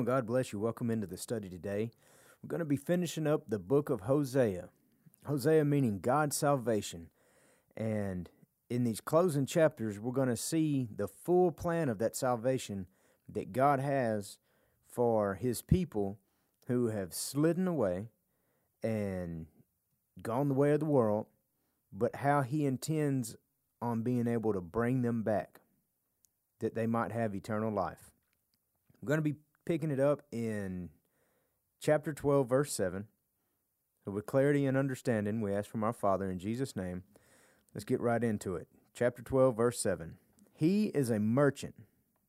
And 0.00 0.06
God 0.06 0.26
bless 0.26 0.50
you. 0.50 0.58
Welcome 0.58 0.90
into 0.90 1.06
the 1.06 1.18
study 1.18 1.50
today. 1.50 1.90
We're 2.42 2.48
going 2.48 2.60
to 2.60 2.64
be 2.64 2.78
finishing 2.78 3.26
up 3.26 3.42
the 3.46 3.58
book 3.58 3.90
of 3.90 4.00
Hosea. 4.00 4.70
Hosea 5.26 5.62
meaning 5.66 5.98
God's 6.00 6.38
salvation. 6.38 7.08
And 7.76 8.30
in 8.70 8.84
these 8.84 9.02
closing 9.02 9.44
chapters, 9.44 10.00
we're 10.00 10.12
going 10.12 10.30
to 10.30 10.38
see 10.38 10.88
the 10.96 11.06
full 11.06 11.52
plan 11.52 11.90
of 11.90 11.98
that 11.98 12.16
salvation 12.16 12.86
that 13.28 13.52
God 13.52 13.78
has 13.78 14.38
for 14.90 15.34
his 15.34 15.60
people 15.60 16.18
who 16.66 16.86
have 16.86 17.12
slidden 17.12 17.68
away 17.68 18.08
and 18.82 19.48
gone 20.22 20.48
the 20.48 20.54
way 20.54 20.72
of 20.72 20.80
the 20.80 20.86
world, 20.86 21.26
but 21.92 22.16
how 22.16 22.40
he 22.40 22.64
intends 22.64 23.36
on 23.82 24.00
being 24.00 24.26
able 24.26 24.54
to 24.54 24.62
bring 24.62 25.02
them 25.02 25.22
back 25.22 25.60
that 26.60 26.74
they 26.74 26.86
might 26.86 27.12
have 27.12 27.34
eternal 27.34 27.70
life. 27.70 28.12
We're 29.02 29.08
going 29.08 29.18
to 29.18 29.22
be 29.22 29.36
picking 29.64 29.90
it 29.90 30.00
up 30.00 30.22
in 30.32 30.90
chapter 31.80 32.12
12, 32.12 32.48
verse 32.48 32.72
7. 32.72 33.06
So, 34.04 34.10
with 34.10 34.26
clarity 34.26 34.66
and 34.66 34.76
understanding, 34.76 35.40
we 35.40 35.54
ask 35.54 35.68
from 35.68 35.84
our 35.84 35.92
Father 35.92 36.30
in 36.30 36.38
Jesus' 36.38 36.74
name. 36.74 37.02
Let's 37.74 37.84
get 37.84 38.00
right 38.00 38.22
into 38.22 38.56
it. 38.56 38.68
Chapter 38.94 39.22
12, 39.22 39.56
verse 39.56 39.80
7. 39.80 40.16
He 40.52 40.86
is 40.86 41.10
a 41.10 41.18
merchant. 41.18 41.74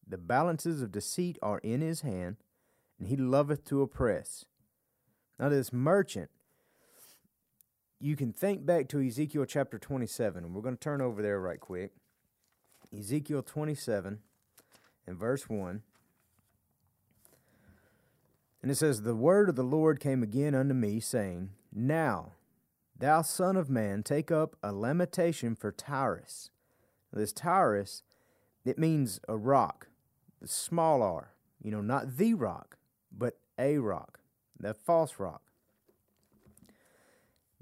The 0.07 0.17
balances 0.17 0.81
of 0.81 0.91
deceit 0.91 1.37
are 1.41 1.59
in 1.59 1.81
his 1.81 2.01
hand, 2.01 2.37
and 2.99 3.07
he 3.07 3.15
loveth 3.15 3.65
to 3.65 3.81
oppress. 3.81 4.45
Now, 5.39 5.49
this 5.49 5.73
merchant, 5.73 6.29
you 7.99 8.15
can 8.15 8.33
think 8.33 8.65
back 8.65 8.89
to 8.89 9.01
Ezekiel 9.01 9.45
chapter 9.45 9.79
27, 9.79 10.43
and 10.43 10.53
we're 10.53 10.61
going 10.61 10.75
to 10.75 10.79
turn 10.79 11.01
over 11.01 11.21
there 11.21 11.39
right 11.39 11.59
quick. 11.59 11.91
Ezekiel 12.97 13.41
27 13.41 14.19
and 15.07 15.17
verse 15.17 15.49
1. 15.49 15.81
And 18.61 18.71
it 18.71 18.75
says, 18.75 19.01
The 19.01 19.15
word 19.15 19.49
of 19.49 19.55
the 19.55 19.63
Lord 19.63 19.99
came 19.99 20.21
again 20.21 20.53
unto 20.53 20.73
me, 20.73 20.99
saying, 20.99 21.49
Now, 21.73 22.33
thou 22.97 23.21
son 23.21 23.57
of 23.57 23.69
man, 23.69 24.03
take 24.03 24.31
up 24.31 24.55
a 24.61 24.71
lamentation 24.71 25.55
for 25.55 25.71
Tyrus. 25.71 26.51
This 27.11 27.33
Tyrus, 27.33 28.03
it 28.63 28.77
means 28.77 29.19
a 29.27 29.35
rock, 29.35 29.87
the 30.39 30.47
small 30.47 31.01
r, 31.01 31.33
you 31.61 31.71
know, 31.71 31.81
not 31.81 32.17
the 32.17 32.33
rock, 32.33 32.77
but 33.11 33.37
a 33.57 33.79
rock, 33.79 34.19
the 34.59 34.73
false 34.73 35.19
rock. 35.19 35.41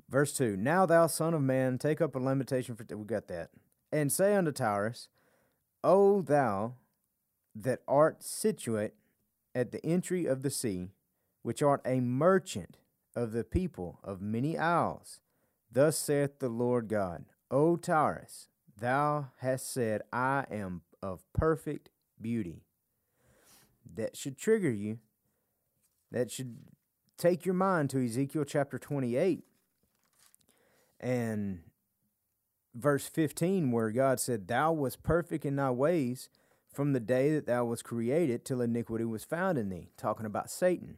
Verse 0.10 0.34
2 0.34 0.58
Now, 0.58 0.86
thou 0.86 1.08
son 1.08 1.34
of 1.34 1.42
man, 1.42 1.78
take 1.78 2.02
up 2.02 2.16
a 2.16 2.20
lamentation 2.20 2.76
for, 2.76 2.86
we 2.96 3.06
got 3.06 3.28
that, 3.28 3.50
and 3.92 4.12
say 4.12 4.36
unto 4.36 4.52
Tyrus, 4.52 5.08
O 5.84 6.22
thou 6.22 6.74
that 7.56 7.80
art 7.88 8.22
situate 8.22 8.94
at 9.60 9.74
the 9.74 9.86
entry 9.86 10.26
of 10.26 10.42
the 10.42 10.50
sea, 10.50 10.88
which 11.42 11.62
art 11.62 11.82
a 11.86 12.00
merchant 12.00 12.78
of 13.14 13.34
the 13.34 13.44
people 13.44 14.00
of 14.04 14.22
many 14.22 14.58
isles. 14.58 15.20
Thus 15.70 15.98
saith 15.98 16.40
the 16.40 16.48
Lord 16.48 16.88
God, 16.88 17.26
O 17.52 17.76
Tyrus, 17.76 18.48
thou 18.80 19.32
hast 19.40 19.72
said, 19.72 20.02
I 20.14 20.46
am 20.50 20.84
of 21.04 21.26
perfect 21.34 21.90
beauty. 22.22 22.64
That 23.96 24.16
should 24.16 24.38
trigger 24.38 24.72
you. 24.72 25.00
That 26.10 26.32
should 26.32 26.60
take 27.18 27.46
your 27.46 27.54
mind 27.54 27.90
to 27.90 28.04
Ezekiel 28.04 28.46
chapter 28.46 28.80
28 28.80 29.44
and 31.02 31.60
verse 32.74 33.08
15, 33.08 33.72
where 33.72 33.92
God 33.92 34.22
said, 34.22 34.48
Thou 34.48 34.72
wast 34.72 35.04
perfect 35.04 35.44
in 35.46 35.58
thy 35.58 35.72
ways 35.72 36.30
from 36.74 36.94
the 36.94 37.00
day 37.00 37.34
that 37.34 37.46
thou 37.46 37.66
was 37.66 37.82
created 37.82 38.46
till 38.46 38.62
iniquity 38.62 39.06
was 39.06 39.24
found 39.24 39.58
in 39.58 39.70
thee, 39.70 39.90
talking 39.98 40.26
about 40.26 40.50
Satan. 40.50 40.98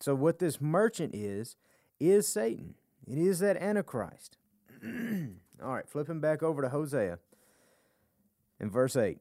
So, 0.00 0.14
what 0.14 0.38
this 0.38 0.60
merchant 0.60 1.14
is, 1.14 1.56
is 1.98 2.28
Satan. 2.28 2.74
It 3.06 3.18
is 3.18 3.38
that 3.38 3.56
Antichrist. 3.56 4.36
All 5.62 5.74
right, 5.74 5.88
flipping 5.88 6.20
back 6.20 6.42
over 6.42 6.62
to 6.62 6.68
Hosea 6.68 7.18
in 8.60 8.70
verse 8.70 8.96
8, 8.96 9.18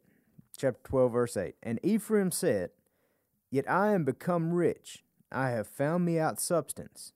chapter 0.57 0.79
12, 0.83 1.11
verse 1.11 1.37
8. 1.37 1.55
And 1.61 1.79
Ephraim 1.83 2.31
said, 2.31 2.71
Yet 3.49 3.69
I 3.69 3.93
am 3.93 4.03
become 4.03 4.53
rich, 4.53 5.03
I 5.31 5.49
have 5.49 5.67
found 5.67 6.05
me 6.05 6.19
out 6.19 6.39
substance. 6.39 7.13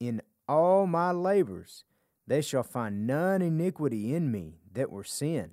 In 0.00 0.22
all 0.48 0.86
my 0.86 1.10
labors, 1.10 1.84
they 2.26 2.40
shall 2.40 2.62
find 2.62 3.06
none 3.06 3.42
iniquity 3.42 4.14
in 4.14 4.30
me 4.30 4.58
that 4.72 4.90
were 4.90 5.04
sin. 5.04 5.50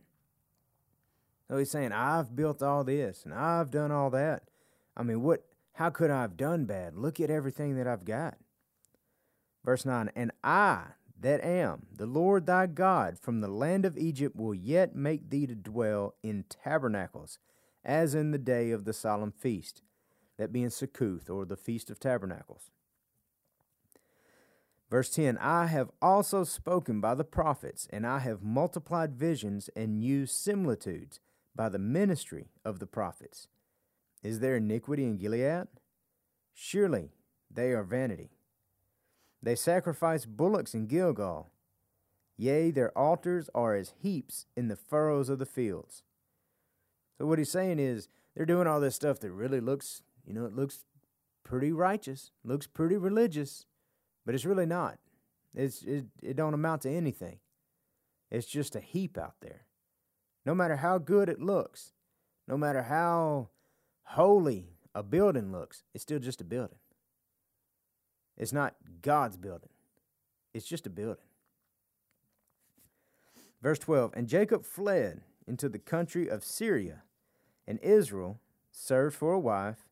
So 1.51 1.57
he's 1.57 1.69
saying, 1.69 1.91
I've 1.91 2.33
built 2.33 2.63
all 2.63 2.85
this 2.85 3.25
and 3.25 3.33
I've 3.33 3.69
done 3.69 3.91
all 3.91 4.09
that. 4.11 4.43
I 4.95 5.03
mean, 5.03 5.21
what 5.21 5.43
how 5.73 5.89
could 5.89 6.09
I 6.09 6.21
have 6.21 6.37
done 6.37 6.63
bad? 6.63 6.95
Look 6.95 7.19
at 7.19 7.29
everything 7.29 7.75
that 7.75 7.87
I've 7.87 8.05
got. 8.05 8.37
Verse 9.65 9.85
9, 9.85 10.11
and 10.15 10.31
I 10.45 10.83
that 11.19 11.43
am 11.43 11.87
the 11.93 12.05
Lord 12.05 12.45
thy 12.45 12.67
God 12.67 13.19
from 13.19 13.41
the 13.41 13.49
land 13.49 13.83
of 13.83 13.97
Egypt 13.97 14.37
will 14.37 14.53
yet 14.53 14.95
make 14.95 15.29
thee 15.29 15.45
to 15.45 15.53
dwell 15.53 16.15
in 16.23 16.45
tabernacles, 16.47 17.37
as 17.83 18.15
in 18.15 18.31
the 18.31 18.37
day 18.37 18.71
of 18.71 18.85
the 18.85 18.93
solemn 18.93 19.33
feast, 19.33 19.81
that 20.37 20.53
being 20.53 20.69
Succoth, 20.69 21.29
or 21.29 21.43
the 21.43 21.57
Feast 21.57 21.89
of 21.89 21.99
Tabernacles. 21.99 22.71
Verse 24.89 25.09
10 25.09 25.37
I 25.37 25.65
have 25.65 25.91
also 26.01 26.45
spoken 26.45 27.01
by 27.01 27.13
the 27.13 27.25
prophets, 27.25 27.89
and 27.91 28.07
I 28.07 28.19
have 28.19 28.41
multiplied 28.41 29.15
visions 29.15 29.69
and 29.75 30.01
used 30.01 30.33
similitudes 30.33 31.19
by 31.55 31.69
the 31.69 31.79
ministry 31.79 32.49
of 32.63 32.79
the 32.79 32.87
prophets. 32.87 33.47
Is 34.23 34.39
there 34.39 34.57
iniquity 34.57 35.03
in 35.03 35.17
Gilead? 35.17 35.67
Surely 36.53 37.11
they 37.49 37.71
are 37.71 37.83
vanity. 37.83 38.31
They 39.41 39.55
sacrifice 39.55 40.25
bullocks 40.25 40.73
in 40.73 40.87
Gilgal. 40.87 41.49
Yea, 42.37 42.71
their 42.71 42.95
altars 42.97 43.49
are 43.53 43.75
as 43.75 43.93
heaps 44.01 44.45
in 44.55 44.67
the 44.67 44.75
furrows 44.75 45.29
of 45.29 45.39
the 45.39 45.45
fields. 45.45 46.03
So, 47.17 47.25
what 47.25 47.39
he's 47.39 47.51
saying 47.51 47.79
is, 47.79 48.07
they're 48.35 48.45
doing 48.45 48.67
all 48.67 48.79
this 48.79 48.95
stuff 48.95 49.19
that 49.19 49.31
really 49.31 49.59
looks, 49.59 50.01
you 50.25 50.33
know, 50.33 50.45
it 50.45 50.55
looks 50.55 50.85
pretty 51.43 51.71
righteous, 51.71 52.31
looks 52.43 52.67
pretty 52.67 52.97
religious, 52.97 53.65
but 54.25 54.33
it's 54.33 54.45
really 54.45 54.65
not. 54.65 54.97
It's, 55.53 55.83
it, 55.83 56.05
it 56.21 56.35
don't 56.35 56.53
amount 56.53 56.83
to 56.83 56.89
anything. 56.89 57.39
It's 58.29 58.47
just 58.47 58.75
a 58.75 58.79
heap 58.79 59.17
out 59.17 59.35
there. 59.41 59.65
No 60.45 60.55
matter 60.55 60.77
how 60.77 60.97
good 60.97 61.29
it 61.29 61.39
looks, 61.39 61.93
no 62.47 62.57
matter 62.57 62.83
how 62.83 63.49
holy 64.03 64.69
a 64.93 65.03
building 65.03 65.51
looks, 65.51 65.83
it's 65.93 66.03
still 66.03 66.19
just 66.19 66.41
a 66.41 66.45
building. 66.45 66.79
It's 68.37 68.53
not 68.53 68.75
God's 69.01 69.37
building, 69.37 69.69
it's 70.53 70.65
just 70.65 70.87
a 70.87 70.89
building. 70.89 71.23
Verse 73.61 73.79
12 73.79 74.11
And 74.15 74.27
Jacob 74.27 74.65
fled 74.65 75.21
into 75.47 75.69
the 75.69 75.79
country 75.79 76.27
of 76.27 76.43
Syria, 76.43 77.03
and 77.67 77.79
Israel 77.79 78.39
served 78.71 79.15
for 79.15 79.33
a 79.33 79.39
wife, 79.39 79.87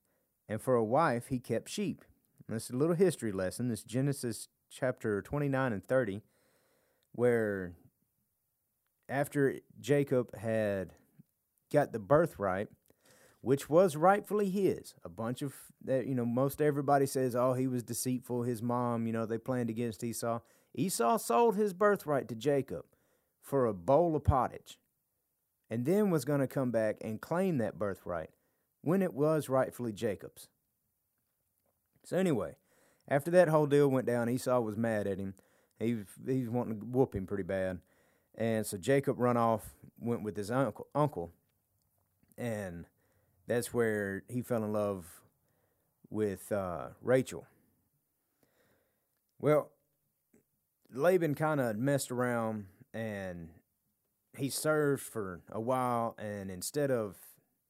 and 0.47 0.61
for 0.61 0.75
a 0.75 0.83
wife 0.83 1.27
he 1.27 1.39
kept 1.39 1.69
sheep. 1.69 2.03
And 2.47 2.56
this 2.56 2.65
is 2.65 2.71
a 2.71 2.77
little 2.77 2.95
history 2.95 3.31
lesson. 3.31 3.68
This 3.68 3.83
Genesis 3.83 4.47
chapter 4.71 5.21
29 5.21 5.74
and 5.74 5.85
30, 5.85 6.21
where 7.12 7.74
after 9.09 9.59
Jacob 9.79 10.35
had 10.35 10.94
got 11.71 11.91
the 11.91 12.00
birthright, 12.00 12.67
which 13.41 13.69
was 13.69 13.95
rightfully 13.95 14.50
his. 14.50 14.95
A 15.03 15.09
bunch 15.09 15.41
of 15.41 15.53
that, 15.83 16.06
you 16.06 16.15
know, 16.15 16.25
most 16.25 16.61
everybody 16.61 17.06
says, 17.06 17.35
"Oh, 17.35 17.53
he 17.53 17.67
was 17.67 17.83
deceitful." 17.83 18.44
His 18.44 18.61
mom, 18.61 19.07
you 19.07 19.13
know, 19.13 19.25
they 19.25 19.38
planned 19.38 19.69
against 19.69 20.03
Esau. 20.03 20.39
Esau 20.73 21.17
sold 21.17 21.56
his 21.56 21.73
birthright 21.73 22.27
to 22.27 22.35
Jacob 22.35 22.85
for 23.41 23.65
a 23.65 23.73
bowl 23.73 24.15
of 24.15 24.23
pottage, 24.23 24.79
and 25.69 25.85
then 25.85 26.12
was 26.12 26.25
going 26.25 26.41
to 26.41 26.47
come 26.47 26.71
back 26.71 26.97
and 27.01 27.21
claim 27.21 27.57
that 27.57 27.79
birthright 27.79 28.29
when 28.81 29.01
it 29.01 29.13
was 29.13 29.50
rightfully 29.50 29.91
Jacob's. 29.91 30.47
So 32.03 32.17
anyway, 32.17 32.55
after 33.07 33.31
that 33.31 33.50
whole 33.50 33.65
deal 33.65 33.88
went 33.88 34.07
down, 34.07 34.29
Esau 34.29 34.59
was 34.59 34.77
mad 34.77 35.07
at 35.07 35.19
him. 35.19 35.33
He 35.79 36.03
he 36.27 36.41
was 36.41 36.50
wanting 36.50 36.79
to 36.79 36.85
whoop 36.85 37.15
him 37.15 37.25
pretty 37.25 37.44
bad, 37.44 37.79
and 38.35 38.65
so 38.65 38.77
Jacob 38.77 39.19
run 39.19 39.37
off, 39.37 39.75
went 39.99 40.23
with 40.23 40.37
his 40.37 40.51
uncle, 40.51 40.87
uncle, 40.95 41.31
and 42.37 42.85
that's 43.47 43.73
where 43.73 44.23
he 44.27 44.41
fell 44.41 44.63
in 44.63 44.71
love 44.73 45.05
with 46.09 46.51
uh, 46.51 46.89
Rachel. 47.01 47.45
Well, 49.39 49.71
Laban 50.91 51.35
kind 51.35 51.59
of 51.59 51.77
messed 51.77 52.11
around 52.11 52.65
and 52.93 53.49
he 54.37 54.49
served 54.49 55.03
for 55.03 55.41
a 55.51 55.59
while, 55.59 56.15
and 56.17 56.49
instead 56.49 56.91
of 56.91 57.17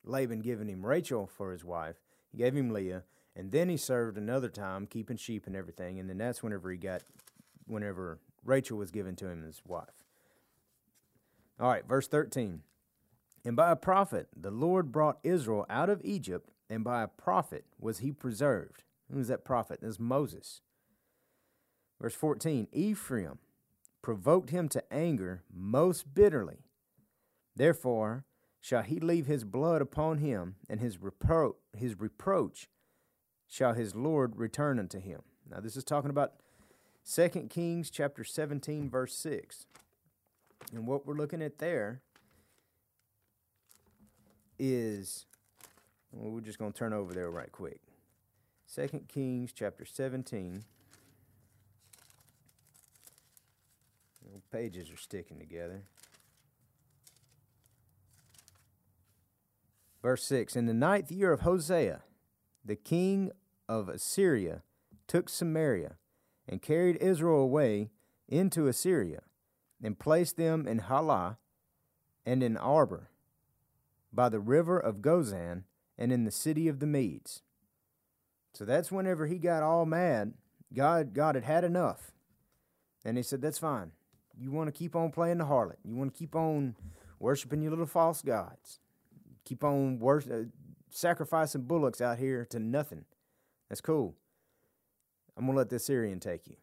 Laban 0.03 0.41
giving 0.41 0.67
him 0.67 0.85
Rachel 0.85 1.27
for 1.27 1.51
his 1.51 1.63
wife, 1.63 1.97
he 2.31 2.37
gave 2.37 2.55
him 2.55 2.71
Leah, 2.71 3.03
and 3.35 3.51
then 3.51 3.69
he 3.69 3.77
served 3.77 4.17
another 4.17 4.49
time 4.49 4.85
keeping 4.85 5.17
sheep 5.17 5.47
and 5.47 5.55
everything, 5.55 5.99
and 5.99 6.09
then 6.09 6.17
that's 6.17 6.43
whenever 6.43 6.69
he 6.71 6.77
got, 6.77 7.01
whenever 7.65 8.19
Rachel 8.43 8.77
was 8.77 8.91
given 8.91 9.15
to 9.17 9.29
him 9.29 9.43
as 9.47 9.61
wife. 9.65 10.05
All 11.59 11.69
right, 11.69 11.87
verse 11.87 12.07
13. 12.07 12.61
And 13.45 13.55
by 13.55 13.71
a 13.71 13.75
prophet 13.75 14.27
the 14.35 14.51
Lord 14.51 14.91
brought 14.91 15.19
Israel 15.23 15.65
out 15.69 15.89
of 15.89 16.01
Egypt, 16.03 16.51
and 16.69 16.83
by 16.83 17.03
a 17.03 17.07
prophet 17.07 17.65
was 17.79 17.99
he 17.99 18.11
preserved. 18.11 18.83
Who 19.11 19.17
was 19.17 19.27
that 19.27 19.45
prophet? 19.45 19.79
That's 19.81 19.99
Moses. 19.99 20.61
Verse 22.01 22.15
14 22.15 22.67
Ephraim 22.71 23.39
provoked 24.01 24.51
him 24.51 24.69
to 24.69 24.93
anger 24.93 25.43
most 25.53 26.13
bitterly. 26.13 26.63
Therefore 27.55 28.25
shall 28.61 28.83
he 28.83 28.99
leave 28.99 29.25
his 29.25 29.43
blood 29.43 29.81
upon 29.81 30.17
him, 30.17 30.55
and 30.69 30.79
his, 30.79 30.97
repro- 30.97 31.55
his 31.75 31.99
reproach 31.99 32.67
shall 33.47 33.73
his 33.73 33.95
Lord 33.95 34.35
return 34.37 34.79
unto 34.79 34.99
him. 34.99 35.21
Now, 35.49 35.59
this 35.59 35.77
is 35.77 35.83
talking 35.83 36.09
about 36.09 36.33
2 37.09 37.47
Kings 37.49 37.89
chapter 37.89 38.23
17, 38.23 38.89
verse 38.89 39.15
6. 39.15 39.65
And 40.73 40.85
what 40.85 41.05
we're 41.05 41.15
looking 41.15 41.41
at 41.41 41.57
there 41.57 42.01
is, 44.57 45.25
well, 46.11 46.31
we're 46.31 46.41
just 46.41 46.59
going 46.59 46.71
to 46.71 46.77
turn 46.77 46.93
over 46.93 47.13
there 47.13 47.29
right 47.31 47.51
quick. 47.51 47.81
2 48.75 49.05
Kings 49.07 49.51
chapter 49.51 49.85
17. 49.85 50.63
pages 54.51 54.91
are 54.91 54.97
sticking 54.97 55.39
together. 55.39 55.83
Verse 60.01 60.23
6 60.23 60.55
In 60.55 60.65
the 60.65 60.73
ninth 60.73 61.11
year 61.11 61.31
of 61.31 61.41
Hosea, 61.41 62.01
the 62.63 62.75
king 62.75 63.31
of 63.67 63.89
Assyria 63.89 64.63
took 65.07 65.29
Samaria 65.29 65.97
and 66.47 66.61
carried 66.61 66.97
Israel 66.97 67.41
away 67.41 67.89
into 68.27 68.67
Assyria 68.67 69.21
and 69.83 69.99
placed 69.99 70.37
them 70.37 70.67
in 70.67 70.79
Halah 70.79 71.37
and 72.25 72.43
in 72.43 72.55
Habor 72.55 73.07
by 74.11 74.29
the 74.29 74.39
river 74.39 74.79
of 74.79 74.97
Gozan 74.97 75.63
and 75.97 76.11
in 76.11 76.23
the 76.23 76.31
city 76.31 76.67
of 76.67 76.79
the 76.79 76.87
Medes. 76.87 77.41
So 78.53 78.65
that's 78.65 78.91
whenever 78.91 79.27
he 79.27 79.37
got 79.37 79.63
all 79.63 79.85
mad. 79.85 80.33
God, 80.73 81.13
God 81.13 81.35
had 81.35 81.43
had 81.43 81.63
enough. 81.63 82.11
And 83.05 83.17
he 83.17 83.23
said, 83.23 83.41
That's 83.41 83.59
fine. 83.59 83.91
You 84.37 84.51
want 84.51 84.67
to 84.67 84.71
keep 84.77 84.95
on 84.95 85.11
playing 85.11 85.37
the 85.37 85.45
harlot. 85.45 85.77
You 85.83 85.95
want 85.95 86.13
to 86.13 86.17
keep 86.17 86.35
on 86.35 86.75
worshiping 87.19 87.61
your 87.61 87.71
little 87.71 87.85
false 87.85 88.21
gods. 88.21 88.79
Keep 89.45 89.63
on 89.63 89.99
wor- 89.99 90.23
uh, 90.31 90.43
sacrificing 90.89 91.63
bullocks 91.63 92.01
out 92.01 92.17
here 92.17 92.45
to 92.45 92.59
nothing. 92.59 93.05
That's 93.67 93.81
cool. 93.81 94.15
I'm 95.37 95.45
going 95.45 95.55
to 95.55 95.57
let 95.57 95.69
the 95.69 95.79
Syrian 95.79 96.19
take 96.19 96.47
you. 96.47 96.55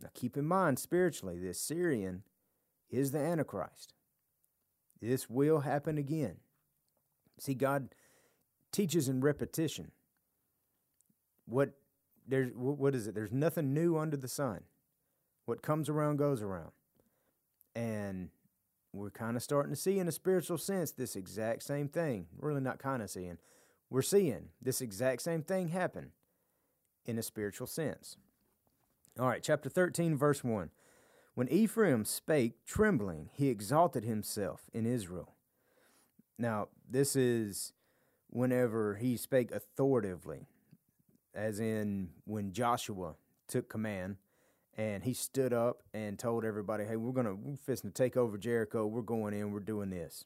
Now 0.00 0.08
keep 0.14 0.36
in 0.36 0.46
mind, 0.46 0.78
spiritually, 0.78 1.38
this 1.38 1.60
Syrian 1.60 2.22
is 2.90 3.12
the 3.12 3.18
Antichrist. 3.18 3.94
This 5.00 5.28
will 5.28 5.60
happen 5.60 5.98
again. 5.98 6.36
See, 7.38 7.54
God 7.54 7.94
teaches 8.70 9.08
in 9.08 9.20
repetition. 9.20 9.90
What 11.46 11.72
there's 12.26 12.52
what 12.54 12.94
is 12.94 13.08
it? 13.08 13.14
There's 13.14 13.32
nothing 13.32 13.74
new 13.74 13.98
under 13.98 14.16
the 14.16 14.28
sun. 14.28 14.62
What 15.44 15.62
comes 15.62 15.88
around 15.88 16.18
goes 16.18 16.40
around. 16.40 16.70
And 17.74 18.30
we're 18.92 19.10
kind 19.10 19.36
of 19.36 19.42
starting 19.42 19.72
to 19.72 19.80
see, 19.80 19.98
in 19.98 20.06
a 20.06 20.12
spiritual 20.12 20.58
sense, 20.58 20.92
this 20.92 21.16
exact 21.16 21.62
same 21.62 21.88
thing. 21.88 22.26
Really, 22.38 22.60
not 22.60 22.78
kind 22.78 23.02
of 23.02 23.10
seeing. 23.10 23.38
We're 23.90 24.02
seeing 24.02 24.50
this 24.60 24.80
exact 24.80 25.22
same 25.22 25.42
thing 25.42 25.68
happen 25.68 26.12
in 27.04 27.18
a 27.18 27.22
spiritual 27.22 27.66
sense. 27.66 28.16
All 29.18 29.28
right, 29.28 29.42
chapter 29.42 29.68
13, 29.68 30.16
verse 30.16 30.42
1. 30.42 30.70
When 31.34 31.48
Ephraim 31.48 32.06
spake 32.06 32.64
trembling, 32.64 33.28
he 33.34 33.48
exalted 33.48 34.04
himself 34.04 34.70
in 34.72 34.86
Israel. 34.86 35.34
Now, 36.38 36.68
this 36.88 37.14
is 37.14 37.74
whenever 38.30 38.94
he 38.94 39.18
spake 39.18 39.50
authoritatively, 39.50 40.46
as 41.34 41.60
in 41.60 42.10
when 42.24 42.52
Joshua 42.52 43.16
took 43.48 43.68
command 43.68 44.16
and 44.78 45.04
he 45.04 45.12
stood 45.12 45.52
up 45.52 45.82
and 45.92 46.18
told 46.18 46.44
everybody, 46.46 46.84
"Hey, 46.84 46.96
we're 46.96 47.12
gonna 47.12 47.34
we're 47.34 47.56
fisting 47.56 47.82
to 47.82 47.90
take 47.90 48.16
over 48.16 48.38
Jericho. 48.38 48.86
We're 48.86 49.02
going 49.02 49.34
in. 49.34 49.52
We're 49.52 49.60
doing 49.60 49.90
this." 49.90 50.24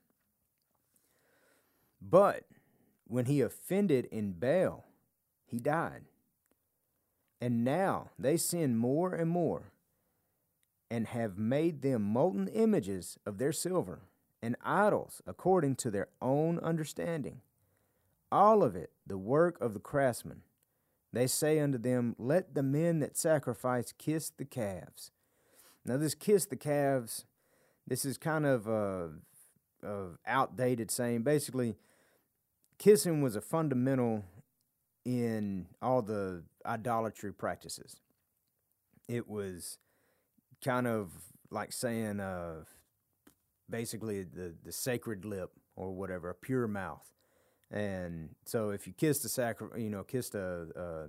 But 2.01 2.45
when 3.09 3.25
he 3.25 3.41
offended 3.41 4.05
in 4.07 4.33
Baal, 4.33 4.85
he 5.45 5.59
died. 5.59 6.05
And 7.41 7.65
now 7.65 8.11
they 8.19 8.37
sin 8.37 8.77
more 8.77 9.13
and 9.13 9.31
more, 9.31 9.73
and 10.91 11.09
have 11.09 11.37
made 11.37 11.83
them 11.83 12.03
molten 12.03 12.49
images 12.49 13.19
of 13.27 13.39
their 13.39 13.53
silver 13.53 14.01
and 14.43 14.57
idols 14.65 15.21
according 15.27 15.77
to 15.77 15.91
their 15.91 16.09
own 16.23 16.59
understanding. 16.61 17.41
All 18.33 18.63
of 18.63 18.75
it 18.75 18.91
the 19.07 19.19
work 19.19 19.61
of 19.61 19.75
the 19.75 19.81
craftsman 19.81 20.43
they 21.17 21.27
say 21.27 21.61
unto 21.61 21.79
them, 21.79 22.15
Let 22.19 22.55
the 22.55 22.63
men 22.63 22.99
that 23.01 23.17
sacrifice 23.17 23.95
kiss 23.97 24.29
the 24.29 24.45
calves. 24.45 25.13
Now, 25.85 25.97
this 25.97 26.15
kiss 26.15 26.45
the 26.45 26.57
calves, 26.57 27.25
this 27.87 28.05
is 28.05 28.19
kind 28.19 28.45
of 28.45 28.67
a, 28.67 29.13
a 29.83 30.09
outdated 30.27 30.91
saying. 30.91 31.23
Basically, 31.23 31.77
kissing 32.79 33.23
was 33.23 33.35
a 33.35 33.41
fundamental 33.41 34.25
in 35.07 35.69
all 35.81 36.03
the 36.03 36.43
idolatry 36.67 37.33
practices. 37.33 38.01
It 39.09 39.29
was 39.29 39.79
kind 40.65 40.87
of 40.87 41.13
like 41.51 41.73
saying, 41.73 42.21
uh, 42.21 42.65
basically, 43.71 44.25
the, 44.25 44.55
the 44.65 44.73
sacred 44.73 45.25
lip 45.25 45.53
or 45.77 45.93
whatever, 45.93 46.31
a 46.31 46.35
pure 46.35 46.67
mouth. 46.67 47.13
And 47.71 48.31
so 48.45 48.71
if 48.71 48.87
you 48.87 48.93
kissed 48.93 49.23
the 49.23 49.29
sacri- 49.29 49.83
you 49.83 49.91
know, 49.91 50.03
kissed 50.03 50.35
a, 50.35 50.69
uh, 50.77 51.07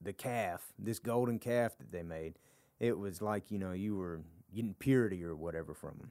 the 0.00 0.12
calf, 0.12 0.72
this 0.78 0.98
golden 0.98 1.38
calf 1.38 1.76
that 1.78 1.92
they 1.92 2.02
made, 2.02 2.34
it 2.80 2.98
was 2.98 3.22
like 3.22 3.50
you 3.50 3.58
know 3.58 3.72
you 3.72 3.96
were 3.96 4.20
getting 4.54 4.74
purity 4.74 5.24
or 5.24 5.34
whatever 5.34 5.74
from 5.74 5.96
them, 5.98 6.10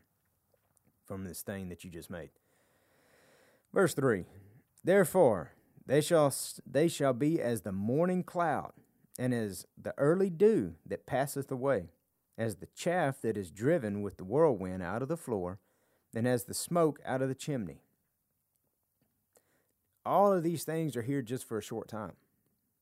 from 1.06 1.24
this 1.26 1.42
thing 1.42 1.70
that 1.70 1.84
you 1.84 1.90
just 1.90 2.10
made. 2.10 2.30
Verse 3.74 3.94
three, 3.94 4.26
therefore 4.84 5.52
they 5.92 6.02
shall 6.02 6.34
they 6.66 6.88
shall 6.88 7.14
be 7.14 7.42
as 7.42 7.62
the 7.62 7.72
morning 7.72 8.24
cloud, 8.24 8.72
and 9.20 9.34
as 9.34 9.66
the 9.82 9.94
early 9.98 10.30
dew 10.30 10.76
that 10.86 11.06
passeth 11.06 11.52
away, 11.52 11.90
as 12.38 12.56
the 12.56 12.68
chaff 12.76 13.22
that 13.22 13.38
is 13.38 13.52
driven 13.52 14.02
with 14.02 14.18
the 14.18 14.24
whirlwind 14.24 14.82
out 14.82 15.02
of 15.02 15.08
the 15.08 15.18
floor, 15.18 15.60
and 16.16 16.28
as 16.28 16.46
the 16.46 16.54
smoke 16.54 17.00
out 17.06 17.22
of 17.22 17.28
the 17.28 17.36
chimney 17.36 17.82
all 20.06 20.34
of 20.34 20.44
these 20.44 20.64
things 20.64 20.96
are 20.96 21.02
here 21.02 21.22
just 21.22 21.48
for 21.48 21.58
a 21.58 21.64
short 21.64 21.88
time. 21.88 22.14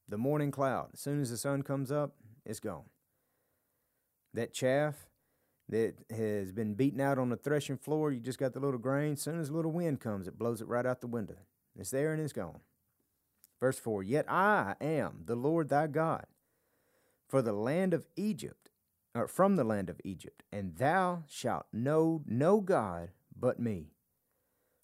The 0.08 0.18
morning 0.18 0.52
cloud, 0.52 0.90
as 0.94 1.00
soon 1.00 1.22
as 1.22 1.30
the 1.30 1.38
sun 1.38 1.64
comes 1.64 1.92
up, 1.92 2.14
it's 2.46 2.60
gone. 2.60 2.86
That 4.34 4.54
chaff 4.54 5.08
that 5.68 5.96
has 6.10 6.52
been 6.52 6.74
beaten 6.74 7.02
out 7.02 7.20
on 7.20 7.30
the 7.30 7.38
threshing 7.38 7.78
floor, 7.78 8.12
you 8.12 8.20
just 8.20 8.40
got 8.40 8.54
the 8.54 8.60
little 8.60 8.80
grain. 8.80 9.14
As 9.14 9.22
soon 9.22 9.40
as 9.40 9.50
a 9.50 9.54
little 9.54 9.72
wind 9.72 10.00
comes, 10.00 10.28
it 10.28 10.40
blows 10.40 10.62
it 10.62 10.68
right 10.68 10.86
out 10.86 11.02
the 11.02 11.08
window. 11.08 11.36
It's 11.78 11.92
there 11.92 12.12
and 12.14 12.22
it's 12.22 12.34
gone. 12.34 12.60
Verse 13.60 13.80
4 13.80 14.04
Yet 14.04 14.30
I 14.30 14.76
am 14.82 15.24
the 15.26 15.36
Lord 15.36 15.70
thy 15.70 15.88
God, 15.88 16.26
for 17.28 17.42
the 17.42 17.54
land 17.54 17.94
of 17.94 18.08
Egypt, 18.16 18.70
or 19.14 19.28
from 19.28 19.56
the 19.56 19.64
land 19.64 19.90
of 19.90 20.00
Egypt, 20.04 20.44
and 20.52 20.76
thou 20.78 21.24
shalt 21.28 21.66
know 21.74 22.22
no 22.26 22.62
God 22.62 23.10
but 23.38 23.60
me, 23.60 23.92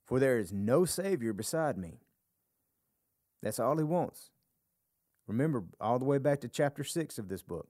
for 0.06 0.20
there 0.20 0.38
is 0.38 0.52
no 0.52 0.86
Savior 0.86 1.34
beside 1.34 1.78
me. 1.78 2.00
That's 3.42 3.60
all 3.60 3.78
he 3.78 3.84
wants. 3.84 4.32
Remember, 5.28 5.64
all 5.80 6.00
the 6.00 6.06
way 6.06 6.18
back 6.18 6.42
to 6.42 6.48
chapter 6.48 6.84
6 6.84 7.18
of 7.18 7.30
this 7.30 7.42
book 7.42 7.68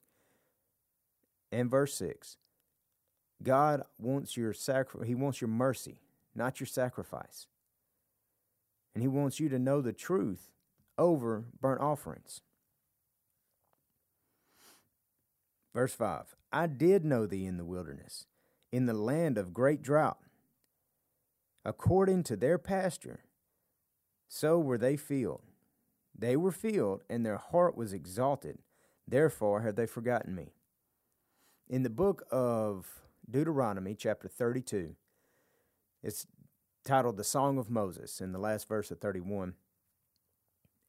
and 1.52 1.70
verse 1.70 1.94
6. 1.96 2.38
God 3.44 3.84
wants 3.98 4.36
your 4.36 4.54
sacri- 4.54 5.08
he 5.08 5.16
wants 5.16 5.42
your 5.42 5.50
mercy, 5.50 6.00
not 6.34 6.60
your 6.60 6.68
sacrifice. 6.68 7.48
And 8.94 9.02
he 9.02 9.08
wants 9.08 9.40
you 9.40 9.50
to 9.50 9.60
know 9.60 9.82
the 9.82 9.94
truth 9.94 10.52
over 10.98 11.46
burnt 11.60 11.82
offerings. 11.82 12.42
Verse 15.74 15.94
5 15.94 16.36
I 16.54 16.68
did 16.68 17.04
know 17.04 17.26
thee 17.26 17.46
in 17.46 17.58
the 17.58 17.66
wilderness, 17.66 18.28
in 18.72 18.86
the 18.86 18.94
land 18.94 19.38
of 19.38 19.54
great 19.54 19.82
drought. 19.82 20.18
According 21.66 22.24
to 22.24 22.36
their 22.36 22.58
pasture, 22.58 23.22
so 24.28 24.60
were 24.60 24.78
they 24.78 24.96
filled. 24.96 25.42
They 26.18 26.38
were 26.38 26.52
filled, 26.52 27.02
and 27.10 27.26
their 27.26 27.38
heart 27.38 27.76
was 27.76 27.92
exalted. 27.92 28.60
Therefore 29.08 29.62
have 29.62 29.76
they 29.76 29.86
forgotten 29.86 30.34
me. 30.34 30.54
In 31.68 31.84
the 31.84 31.90
book 31.90 32.24
of 32.32 33.02
Deuteronomy, 33.30 33.96
chapter 33.96 34.28
32, 34.28 34.96
it's 36.04 36.28
titled 36.84 37.18
The 37.18 37.24
Song 37.24 37.58
of 37.58 37.70
Moses, 37.70 38.22
in 38.22 38.32
the 38.32 38.40
last 38.40 38.68
verse 38.68 38.92
of 38.92 39.00
31. 39.00 39.56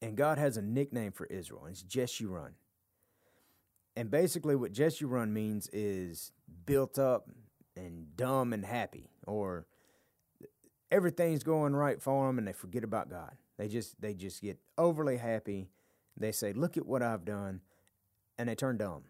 And 0.01 0.15
God 0.15 0.37
has 0.37 0.57
a 0.57 0.61
nickname 0.61 1.11
for 1.11 1.25
Israel, 1.25 1.65
and 1.65 1.71
it's 1.71 1.83
Jeshurun. 1.83 2.51
And 3.95 4.11
basically, 4.11 4.55
what 4.55 4.73
Jeshurun 4.73 5.31
means 5.31 5.69
is 5.73 6.31
built 6.65 6.99
up 6.99 7.29
and 7.75 8.15
dumb 8.15 8.53
and 8.53 8.63
happy, 8.63 9.09
or 9.25 9.65
everything's 10.91 11.43
going 11.43 11.75
right 11.75 12.01
for 12.01 12.27
them, 12.27 12.37
and 12.37 12.47
they 12.47 12.53
forget 12.53 12.83
about 12.83 13.09
God. 13.09 13.35
They 13.57 13.67
just 13.67 13.99
they 13.99 14.13
just 14.13 14.41
get 14.41 14.59
overly 14.77 15.17
happy. 15.17 15.69
They 16.15 16.31
say, 16.31 16.53
"Look 16.53 16.77
at 16.77 16.85
what 16.85 17.01
I've 17.01 17.25
done," 17.25 17.61
and 18.37 18.49
they 18.49 18.55
turn 18.55 18.77
dumb. 18.77 19.03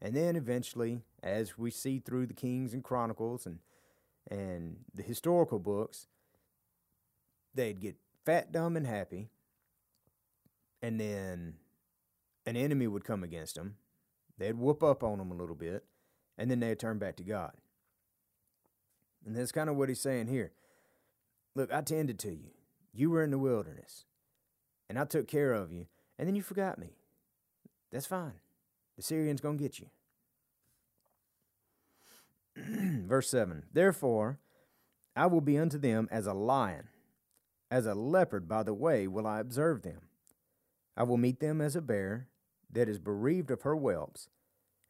And 0.00 0.14
then 0.14 0.36
eventually, 0.36 1.02
as 1.22 1.58
we 1.58 1.70
see 1.70 1.98
through 1.98 2.26
the 2.26 2.34
Kings 2.34 2.72
and 2.72 2.84
Chronicles 2.84 3.44
and 3.44 3.58
and 4.30 4.76
the 4.94 5.02
historical 5.02 5.58
books, 5.58 6.06
they'd 7.54 7.80
get 7.80 7.96
fat, 8.24 8.52
dumb, 8.52 8.76
and 8.76 8.86
happy, 8.86 9.30
and 10.82 11.00
then 11.00 11.54
an 12.46 12.56
enemy 12.56 12.86
would 12.86 13.04
come 13.04 13.22
against 13.22 13.54
them. 13.54 13.76
They'd 14.38 14.58
whoop 14.58 14.82
up 14.82 15.02
on 15.02 15.18
them 15.18 15.30
a 15.30 15.36
little 15.36 15.54
bit, 15.54 15.84
and 16.38 16.50
then 16.50 16.60
they'd 16.60 16.78
turn 16.78 16.98
back 16.98 17.16
to 17.16 17.22
God. 17.22 17.52
And 19.24 19.36
that's 19.36 19.52
kind 19.52 19.68
of 19.68 19.76
what 19.76 19.88
he's 19.88 20.00
saying 20.00 20.28
here. 20.28 20.52
Look, 21.54 21.72
I 21.72 21.82
tended 21.82 22.18
to 22.20 22.30
you. 22.30 22.50
You 22.92 23.10
were 23.10 23.22
in 23.22 23.30
the 23.30 23.38
wilderness, 23.38 24.04
and 24.88 24.98
I 24.98 25.04
took 25.04 25.28
care 25.28 25.52
of 25.52 25.72
you, 25.72 25.86
and 26.18 26.26
then 26.26 26.34
you 26.34 26.42
forgot 26.42 26.78
me. 26.78 26.96
That's 27.92 28.06
fine. 28.06 28.40
The 28.96 29.02
Syrian's 29.02 29.40
going 29.40 29.58
to 29.58 29.62
get 29.62 29.78
you. 29.78 29.86
Verse 33.06 33.28
7 33.28 33.64
Therefore, 33.72 34.38
I 35.14 35.26
will 35.26 35.40
be 35.40 35.58
unto 35.58 35.78
them 35.78 36.08
as 36.10 36.26
a 36.26 36.34
lion, 36.34 36.88
as 37.70 37.86
a 37.86 37.94
leopard 37.94 38.48
by 38.48 38.62
the 38.62 38.74
way 38.74 39.06
will 39.06 39.26
I 39.26 39.40
observe 39.40 39.82
them. 39.82 40.00
I 40.96 41.04
will 41.04 41.16
meet 41.16 41.40
them 41.40 41.60
as 41.60 41.76
a 41.76 41.80
bear 41.80 42.28
that 42.72 42.88
is 42.88 42.98
bereaved 42.98 43.50
of 43.50 43.62
her 43.62 43.74
whelps, 43.74 44.28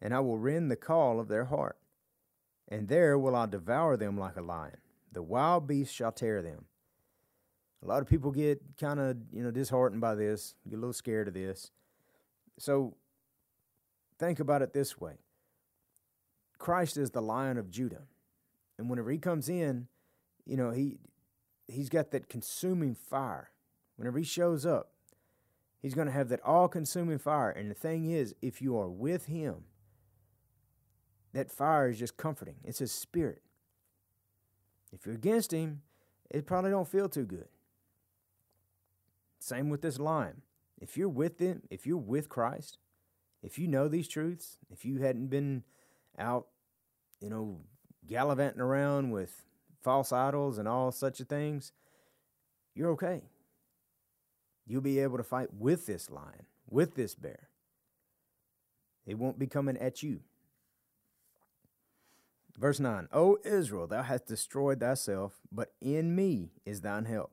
and 0.00 0.14
I 0.14 0.20
will 0.20 0.38
rend 0.38 0.70
the 0.70 0.76
caul 0.76 1.20
of 1.20 1.28
their 1.28 1.46
heart. 1.46 1.76
And 2.68 2.88
there 2.88 3.18
will 3.18 3.34
I 3.34 3.46
devour 3.46 3.96
them 3.96 4.18
like 4.18 4.36
a 4.36 4.42
lion. 4.42 4.76
The 5.12 5.22
wild 5.22 5.66
beast 5.66 5.94
shall 5.94 6.12
tear 6.12 6.40
them. 6.40 6.66
A 7.82 7.86
lot 7.86 8.02
of 8.02 8.08
people 8.08 8.30
get 8.30 8.62
kind 8.78 9.00
of, 9.00 9.16
you 9.32 9.42
know, 9.42 9.50
disheartened 9.50 10.00
by 10.00 10.14
this, 10.14 10.54
get 10.68 10.76
a 10.76 10.80
little 10.80 10.92
scared 10.92 11.28
of 11.28 11.34
this. 11.34 11.70
So 12.58 12.94
think 14.18 14.38
about 14.38 14.62
it 14.62 14.72
this 14.72 15.00
way 15.00 15.14
Christ 16.58 16.96
is 16.96 17.10
the 17.10 17.22
lion 17.22 17.56
of 17.56 17.70
Judah. 17.70 18.02
And 18.78 18.88
whenever 18.88 19.10
he 19.10 19.18
comes 19.18 19.48
in, 19.48 19.88
you 20.46 20.56
know, 20.56 20.70
he 20.70 20.98
he's 21.66 21.88
got 21.88 22.10
that 22.10 22.28
consuming 22.28 22.94
fire. 22.94 23.50
Whenever 23.96 24.18
he 24.18 24.24
shows 24.24 24.64
up, 24.64 24.92
he's 25.80 25.94
going 25.94 26.06
to 26.06 26.12
have 26.12 26.28
that 26.28 26.44
all-consuming 26.44 27.18
fire. 27.18 27.50
And 27.50 27.70
the 27.70 27.74
thing 27.74 28.10
is, 28.10 28.34
if 28.40 28.62
you 28.62 28.78
are 28.78 28.88
with 28.88 29.26
him, 29.26 29.64
that 31.32 31.50
fire 31.50 31.88
is 31.88 31.98
just 31.98 32.16
comforting. 32.16 32.56
It's 32.64 32.78
his 32.78 32.92
spirit. 32.92 33.42
If 34.92 35.06
you're 35.06 35.14
against 35.14 35.52
him, 35.52 35.82
it 36.30 36.46
probably 36.46 36.70
don't 36.70 36.88
feel 36.88 37.08
too 37.08 37.24
good. 37.24 37.48
Same 39.38 39.70
with 39.70 39.82
this 39.82 39.98
lion. 39.98 40.42
If 40.80 40.96
you're 40.96 41.08
with 41.08 41.38
him, 41.38 41.62
if 41.70 41.86
you're 41.86 41.96
with 41.96 42.28
Christ, 42.28 42.78
if 43.42 43.58
you 43.58 43.68
know 43.68 43.88
these 43.88 44.08
truths, 44.08 44.58
if 44.70 44.84
you 44.84 45.00
hadn't 45.00 45.28
been 45.28 45.64
out, 46.18 46.48
you 47.20 47.30
know, 47.30 47.60
gallivanting 48.06 48.60
around 48.60 49.12
with 49.12 49.44
false 49.82 50.12
idols 50.12 50.58
and 50.58 50.66
all 50.68 50.90
such 50.90 51.20
of 51.20 51.28
things, 51.28 51.72
you're 52.74 52.90
okay. 52.90 53.22
You'll 54.70 54.82
be 54.82 55.00
able 55.00 55.16
to 55.16 55.24
fight 55.24 55.48
with 55.52 55.86
this 55.86 56.10
lion, 56.10 56.46
with 56.68 56.94
this 56.94 57.16
bear. 57.16 57.48
It 59.04 59.18
won't 59.18 59.36
be 59.36 59.48
coming 59.48 59.76
at 59.76 60.00
you. 60.00 60.20
Verse 62.56 62.78
9 62.78 63.08
O 63.12 63.36
Israel, 63.44 63.88
thou 63.88 64.04
hast 64.04 64.26
destroyed 64.26 64.78
thyself, 64.78 65.40
but 65.50 65.72
in 65.80 66.14
me 66.14 66.52
is 66.64 66.82
thine 66.82 67.06
help. 67.06 67.32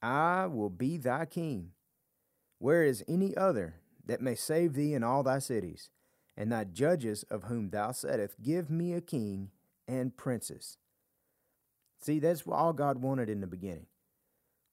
I 0.00 0.46
will 0.46 0.70
be 0.70 0.96
thy 0.96 1.26
king. 1.26 1.72
Where 2.58 2.82
is 2.82 3.04
any 3.06 3.36
other 3.36 3.74
that 4.06 4.22
may 4.22 4.36
save 4.36 4.72
thee 4.72 4.94
in 4.94 5.04
all 5.04 5.22
thy 5.22 5.38
cities? 5.38 5.90
And 6.34 6.50
thy 6.50 6.64
judges 6.64 7.24
of 7.24 7.44
whom 7.44 7.68
thou 7.68 7.92
saidst, 7.92 8.40
Give 8.40 8.70
me 8.70 8.94
a 8.94 9.02
king 9.02 9.50
and 9.86 10.16
princes. 10.16 10.78
See, 12.00 12.20
that's 12.20 12.44
all 12.46 12.72
God 12.72 13.02
wanted 13.02 13.28
in 13.28 13.42
the 13.42 13.46
beginning. 13.46 13.84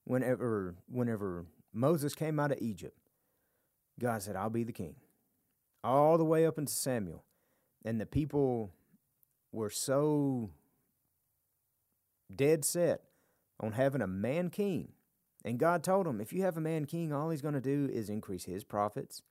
Whenever, 0.06 0.76
whenever 0.88 1.46
Moses 1.74 2.16
came 2.16 2.40
out 2.40 2.52
of 2.52 2.60
Egypt, 2.62 2.98
God 4.00 4.22
said, 4.22 4.36
I'll 4.36 4.50
be 4.50 4.64
the 4.64 4.72
king. 4.72 4.96
All 5.84 6.18
the 6.18 6.26
way 6.26 6.46
up 6.46 6.58
into 6.58 6.72
Samuel. 6.72 7.24
And 7.84 8.00
the 8.00 8.06
people 8.06 8.72
were 9.52 9.70
so 9.70 10.50
dead 12.34 12.66
set 12.66 13.02
on 13.60 13.74
having 13.74 14.02
a 14.02 14.08
man 14.08 14.50
king 14.50 14.94
and 15.46 15.60
God 15.60 15.84
told 15.84 16.08
him, 16.08 16.20
if 16.20 16.34
you 16.34 16.42
have 16.42 16.58
a 16.58 16.62
man 16.62 16.86
king, 16.86 17.14
all 17.14 17.30
he's 17.30 17.44
going 17.44 17.54
to 17.54 17.62
do 17.62 17.88
is 17.94 18.10
increase 18.10 18.46
his 18.46 18.64
profits 18.64 19.22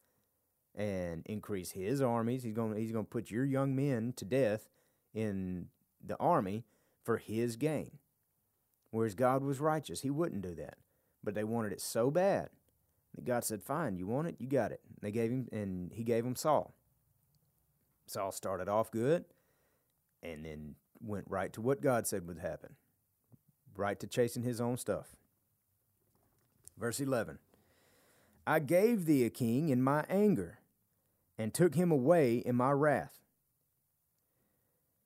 and 0.73 1.27
increase 1.27 1.73
his 1.73 2.01
armies. 2.01 2.45
He's 2.45 2.55
going 2.55 2.77
he's 2.77 2.93
going 2.93 3.05
to 3.05 3.11
put 3.11 3.33
your 3.33 3.45
young 3.45 3.75
men 3.75 4.15
to 4.17 4.25
death 4.25 4.69
in 5.13 5.67
the 6.01 6.17
army 6.19 6.65
for 7.03 7.17
his 7.17 7.57
gain. 7.57 7.99
Whereas 8.95 9.17
God 9.17 9.43
was 9.43 9.59
righteous, 9.59 10.03
he 10.03 10.11
wouldn't 10.11 10.43
do 10.43 10.55
that. 10.55 10.79
But 11.25 11.35
they 11.35 11.43
wanted 11.43 11.73
it 11.73 11.81
so 11.81 12.13
bad 12.13 12.51
that 13.17 13.25
God 13.25 13.43
said, 13.43 13.61
"Fine, 13.61 13.97
you 13.97 14.07
want 14.07 14.29
it, 14.29 14.37
you 14.39 14.47
got 14.47 14.71
it." 14.71 14.83
They 15.01 15.11
gave 15.11 15.33
him 15.33 15.49
and 15.51 15.93
he 15.93 16.05
gave 16.05 16.25
him 16.25 16.37
Saul. 16.37 16.77
Saul 18.07 18.31
started 18.31 18.69
off 18.69 18.93
good 18.93 19.25
and 20.23 20.45
then 20.45 20.77
went 21.01 21.29
right 21.29 21.53
to 21.55 21.61
what 21.61 21.81
God 21.81 22.07
said 22.07 22.29
would 22.29 22.39
happen. 22.39 22.77
Right 23.75 23.99
to 23.99 24.07
chasing 24.07 24.45
his 24.45 24.61
own 24.61 24.77
stuff. 24.77 25.17
Verse 26.79 27.01
11 27.01 27.41
I 28.47 28.61
gave 28.61 29.07
thee 29.07 29.25
a 29.25 29.31
king 29.31 29.71
in 29.71 29.83
my 29.83 30.05
anger, 30.09 30.61
and 31.37 31.53
took 31.53 31.75
him 31.75 31.91
away 31.91 32.37
in 32.37 32.55
my 32.55 32.71
wrath. 32.71 33.24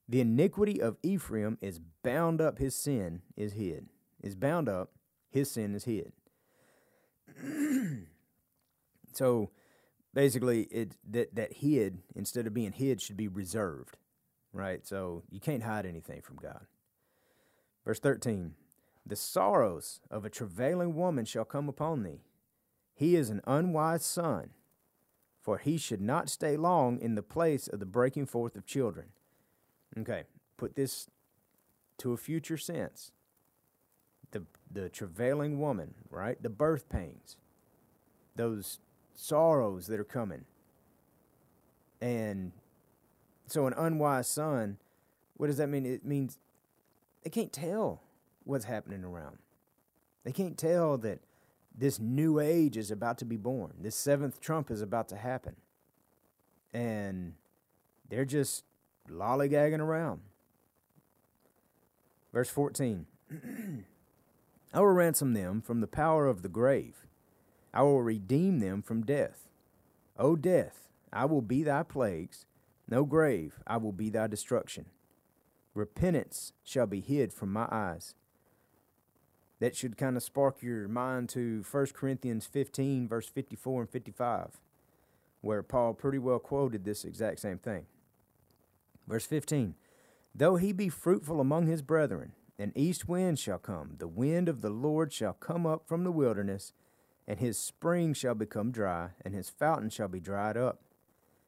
The 0.09 0.21
iniquity 0.21 0.81
of 0.81 0.97
Ephraim 1.03 1.59
is 1.61 1.79
bound 2.01 2.41
up, 2.41 2.57
his 2.57 2.75
sin 2.75 3.21
is 3.37 3.53
hid. 3.53 3.89
Is 4.23 4.35
bound 4.35 4.67
up, 4.67 4.89
his 5.29 5.51
sin 5.51 5.75
is 5.75 5.83
hid. 5.83 6.11
so 9.13 9.51
basically 10.11 10.63
it 10.63 10.95
that, 11.07 11.35
that 11.35 11.53
hid 11.53 11.99
instead 12.15 12.47
of 12.47 12.55
being 12.55 12.71
hid 12.71 12.99
should 12.99 13.17
be 13.17 13.27
reserved. 13.27 13.97
Right? 14.51 14.85
So 14.87 15.21
you 15.29 15.39
can't 15.39 15.61
hide 15.61 15.85
anything 15.85 16.23
from 16.23 16.37
God. 16.37 16.65
Verse 17.85 17.99
13 17.99 18.55
the 19.05 19.15
sorrows 19.15 20.01
of 20.09 20.25
a 20.25 20.29
travailing 20.29 20.95
woman 20.95 21.25
shall 21.25 21.45
come 21.45 21.69
upon 21.69 22.03
thee. 22.03 22.23
He 22.93 23.15
is 23.15 23.29
an 23.29 23.41
unwise 23.45 24.05
son, 24.05 24.51
for 25.41 25.59
he 25.59 25.77
should 25.77 26.01
not 26.01 26.29
stay 26.29 26.57
long 26.57 26.99
in 26.99 27.15
the 27.15 27.23
place 27.23 27.67
of 27.67 27.79
the 27.79 27.85
breaking 27.85 28.25
forth 28.25 28.55
of 28.55 28.65
children. 28.65 29.09
Okay, 29.97 30.23
put 30.57 30.75
this 30.75 31.09
to 31.97 32.13
a 32.13 32.17
future 32.17 32.57
sense. 32.57 33.11
The, 34.31 34.43
the 34.71 34.89
travailing 34.89 35.59
woman, 35.59 35.95
right? 36.11 36.41
The 36.41 36.49
birth 36.49 36.87
pains, 36.89 37.37
those 38.35 38.79
sorrows 39.15 39.87
that 39.87 39.99
are 39.99 40.05
coming. 40.05 40.45
And 42.01 42.51
so, 43.47 43.65
an 43.65 43.73
unwise 43.75 44.27
son, 44.27 44.77
what 45.37 45.47
does 45.47 45.57
that 45.57 45.67
mean? 45.67 45.85
It 45.85 46.05
means 46.05 46.37
they 47.23 47.29
can't 47.29 47.51
tell 47.51 48.01
what's 48.43 48.65
happening 48.65 49.03
around. 49.03 49.39
They 50.23 50.31
can't 50.31 50.57
tell 50.57 50.97
that 50.99 51.19
this 51.75 51.99
new 51.99 52.39
age 52.39 52.77
is 52.77 52.91
about 52.91 53.17
to 53.19 53.25
be 53.25 53.37
born. 53.37 53.73
This 53.81 53.95
seventh 53.95 54.39
trump 54.39 54.69
is 54.69 54.81
about 54.81 55.09
to 55.09 55.15
happen. 55.15 55.55
And 56.73 57.33
they're 58.09 58.25
just 58.25 58.63
lollygagging 59.09 59.79
around. 59.79 60.21
Verse 62.33 62.49
14 62.49 63.05
I 64.73 64.79
will 64.79 64.87
ransom 64.87 65.33
them 65.33 65.61
from 65.61 65.81
the 65.81 65.87
power 65.87 66.27
of 66.27 66.41
the 66.41 66.49
grave, 66.49 67.05
I 67.73 67.83
will 67.83 68.01
redeem 68.01 68.59
them 68.59 68.81
from 68.81 69.05
death. 69.05 69.47
O 70.17 70.35
death, 70.35 70.89
I 71.13 71.25
will 71.25 71.41
be 71.41 71.63
thy 71.63 71.83
plagues, 71.83 72.45
no 72.89 73.05
grave, 73.05 73.59
I 73.65 73.77
will 73.77 73.93
be 73.93 74.09
thy 74.09 74.27
destruction. 74.27 74.85
Repentance 75.73 76.51
shall 76.63 76.87
be 76.87 76.99
hid 76.99 77.31
from 77.31 77.53
my 77.53 77.67
eyes 77.71 78.15
that 79.59 79.75
should 79.75 79.97
kind 79.97 80.17
of 80.17 80.23
spark 80.23 80.61
your 80.61 80.87
mind 80.87 81.29
to 81.29 81.63
1 81.69 81.87
Corinthians 81.93 82.45
15, 82.45 83.07
verse 83.07 83.27
54 83.27 83.81
and 83.81 83.89
55, 83.89 84.57
where 85.41 85.61
Paul 85.61 85.93
pretty 85.93 86.17
well 86.17 86.39
quoted 86.39 86.85
this 86.85 87.03
exact 87.03 87.39
same 87.39 87.57
thing. 87.57 87.85
Verse 89.09 89.25
15 89.25 89.75
Though 90.35 90.55
he 90.57 90.71
be 90.71 90.87
fruitful 90.87 91.41
among 91.41 91.65
his 91.65 91.81
brethren, 91.81 92.33
an 92.59 92.71
east 92.75 93.09
wind 93.09 93.39
shall 93.39 93.57
come, 93.57 93.95
the 93.97 94.07
wind 94.07 94.47
of 94.47 94.61
the 94.61 94.69
Lord 94.69 95.11
shall 95.11 95.33
come 95.33 95.65
up 95.65 95.87
from 95.87 96.03
the 96.03 96.11
wilderness, 96.11 96.73
and 97.27 97.39
his 97.39 97.57
spring 97.57 98.13
shall 98.13 98.35
become 98.35 98.71
dry, 98.71 99.09
and 99.25 99.33
his 99.33 99.49
fountain 99.49 99.89
shall 99.89 100.07
be 100.07 100.19
dried 100.19 100.55
up. 100.55 100.81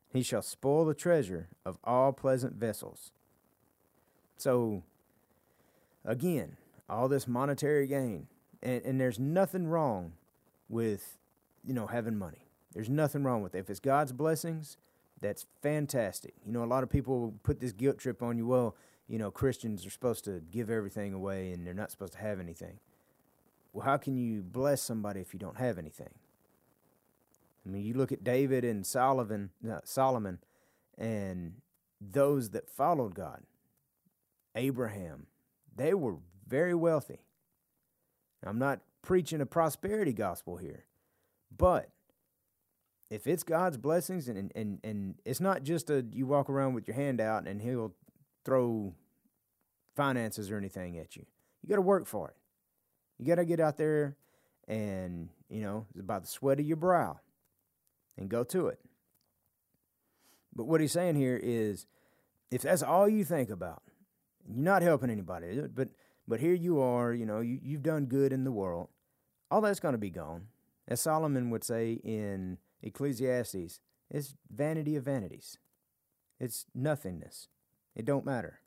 He 0.09 0.23
shall 0.23 0.41
spoil 0.41 0.85
the 0.85 0.93
treasure 0.93 1.49
of 1.65 1.77
all 1.83 2.11
pleasant 2.11 2.55
vessels. 2.55 3.11
So, 4.37 4.83
again, 6.03 6.57
all 6.89 7.07
this 7.07 7.27
monetary 7.27 7.87
gain, 7.87 8.27
and, 8.63 8.81
and 8.83 8.99
there's 8.99 9.19
nothing 9.19 9.67
wrong 9.67 10.13
with, 10.67 11.17
you 11.63 11.73
know, 11.73 11.87
having 11.87 12.17
money. 12.17 12.47
There's 12.73 12.89
nothing 12.89 13.23
wrong 13.23 13.41
with 13.41 13.53
it. 13.53 13.59
If 13.59 13.69
it's 13.69 13.79
God's 13.79 14.11
blessings, 14.11 14.77
that's 15.21 15.45
fantastic. 15.61 16.33
You 16.45 16.51
know, 16.51 16.63
a 16.63 16.65
lot 16.65 16.83
of 16.83 16.89
people 16.89 17.35
put 17.43 17.59
this 17.59 17.71
guilt 17.71 17.99
trip 17.99 18.21
on 18.21 18.37
you. 18.37 18.47
Well, 18.47 18.75
you 19.07 19.17
know, 19.17 19.31
Christians 19.31 19.85
are 19.85 19.89
supposed 19.89 20.25
to 20.25 20.41
give 20.51 20.69
everything 20.69 21.13
away 21.13 21.51
and 21.51 21.65
they're 21.65 21.73
not 21.73 21.91
supposed 21.91 22.13
to 22.13 22.19
have 22.19 22.39
anything. 22.39 22.79
Well, 23.73 23.85
how 23.85 23.97
can 23.97 24.17
you 24.17 24.41
bless 24.41 24.81
somebody 24.81 25.21
if 25.21 25.33
you 25.33 25.39
don't 25.39 25.57
have 25.57 25.77
anything? 25.77 26.09
I 27.65 27.69
mean, 27.69 27.83
you 27.83 27.93
look 27.93 28.11
at 28.11 28.23
David 28.23 28.65
and 28.65 28.85
Solomon, 28.85 29.51
Solomon, 29.83 30.39
and 30.97 31.55
those 32.01 32.49
that 32.49 32.69
followed 32.69 33.13
God. 33.13 33.43
Abraham, 34.55 35.27
they 35.75 35.93
were 35.93 36.15
very 36.47 36.73
wealthy. 36.73 37.19
I'm 38.43 38.57
not 38.59 38.79
preaching 39.01 39.39
a 39.39 39.45
prosperity 39.45 40.13
gospel 40.13 40.57
here, 40.57 40.85
but 41.55 41.89
if 43.11 43.27
it's 43.27 43.43
God's 43.43 43.77
blessings 43.77 44.29
and, 44.29 44.51
and, 44.55 44.79
and 44.85 45.15
it's 45.25 45.41
not 45.41 45.63
just 45.63 45.89
a 45.89 46.05
you 46.13 46.25
walk 46.25 46.49
around 46.49 46.73
with 46.73 46.87
your 46.87 46.95
hand 46.95 47.19
out 47.19 47.45
and 47.45 47.61
he'll 47.61 47.93
throw 48.45 48.95
finances 49.97 50.49
or 50.49 50.57
anything 50.57 50.97
at 50.97 51.17
you. 51.17 51.25
You 51.61 51.69
got 51.69 51.75
to 51.75 51.81
work 51.81 52.07
for 52.07 52.29
it. 52.29 52.35
You 53.19 53.27
got 53.27 53.35
to 53.35 53.45
get 53.45 53.59
out 53.59 53.77
there 53.77 54.15
and, 54.65 55.27
you 55.49 55.61
know, 55.61 55.85
it's 55.91 55.99
about 55.99 56.21
the 56.21 56.29
sweat 56.29 56.61
of 56.61 56.65
your 56.65 56.77
brow 56.77 57.19
and 58.17 58.29
go 58.29 58.45
to 58.45 58.67
it. 58.67 58.79
But 60.55 60.67
what 60.67 60.79
he's 60.79 60.93
saying 60.93 61.15
here 61.15 61.39
is 61.41 61.85
if 62.49 62.61
that's 62.61 62.81
all 62.81 63.09
you 63.09 63.25
think 63.25 63.49
about, 63.49 63.83
you're 64.47 64.63
not 64.63 64.83
helping 64.83 65.09
anybody, 65.09 65.61
but 65.75 65.89
but 66.29 66.39
here 66.39 66.53
you 66.53 66.79
are, 66.79 67.13
you 67.13 67.25
know, 67.25 67.41
you, 67.41 67.59
you've 67.61 67.83
done 67.83 68.05
good 68.05 68.31
in 68.31 68.45
the 68.45 68.51
world. 68.51 68.87
All 69.49 69.59
that's 69.59 69.81
going 69.81 69.93
to 69.93 69.97
be 69.97 70.09
gone. 70.09 70.47
As 70.87 71.01
Solomon 71.01 71.49
would 71.49 71.63
say 71.65 71.99
in 72.05 72.57
Ecclesiastes, 72.83 73.79
it's 74.09 74.35
vanity 74.49 74.95
of 74.95 75.03
vanities. 75.03 75.57
It's 76.39 76.65
nothingness. 76.73 77.47
It 77.95 78.05
don't 78.05 78.25
matter. 78.25 78.59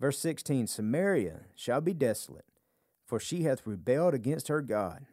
Verse 0.00 0.18
16 0.18 0.66
Samaria 0.66 1.42
shall 1.54 1.80
be 1.80 1.94
desolate, 1.94 2.46
for 3.06 3.20
she 3.20 3.42
hath 3.42 3.66
rebelled 3.66 4.14
against 4.14 4.48
her 4.48 4.60
God. 4.60 5.06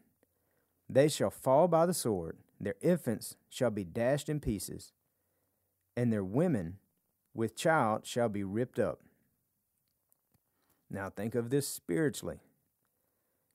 They 0.89 1.07
shall 1.07 1.29
fall 1.29 1.67
by 1.67 1.85
the 1.85 1.93
sword, 1.93 2.37
their 2.59 2.75
infants 2.81 3.35
shall 3.49 3.71
be 3.71 3.83
dashed 3.83 4.29
in 4.29 4.39
pieces, 4.39 4.91
and 5.95 6.11
their 6.11 6.23
women 6.23 6.77
with 7.33 7.55
child 7.55 8.05
shall 8.05 8.29
be 8.29 8.43
ripped 8.43 8.79
up. 8.79 8.99
Now 10.89 11.09
think 11.09 11.35
of 11.35 11.49
this 11.49 11.67
spiritually. 11.67 12.39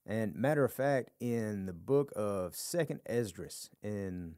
And 0.07 0.37
matter 0.37 0.65
of 0.65 0.73
fact, 0.73 1.11
in 1.19 1.67
the 1.67 1.73
book 1.73 2.13
of 2.15 2.55
Second 2.55 3.01
Esdras, 3.07 3.71
in 3.83 4.37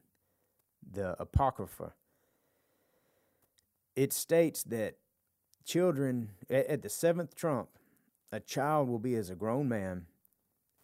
the 0.91 1.15
Apocrypha, 1.21 1.93
it 3.95 4.11
states 4.11 4.63
that 4.63 4.95
children 5.63 6.31
at, 6.49 6.81
the 6.81 6.89
seventh 6.89 7.35
trump, 7.35 7.69
a 8.31 8.39
child 8.39 8.89
will 8.89 8.99
be 8.99 9.15
as 9.15 9.29
a 9.29 9.35
grown 9.35 9.69
man, 9.69 10.07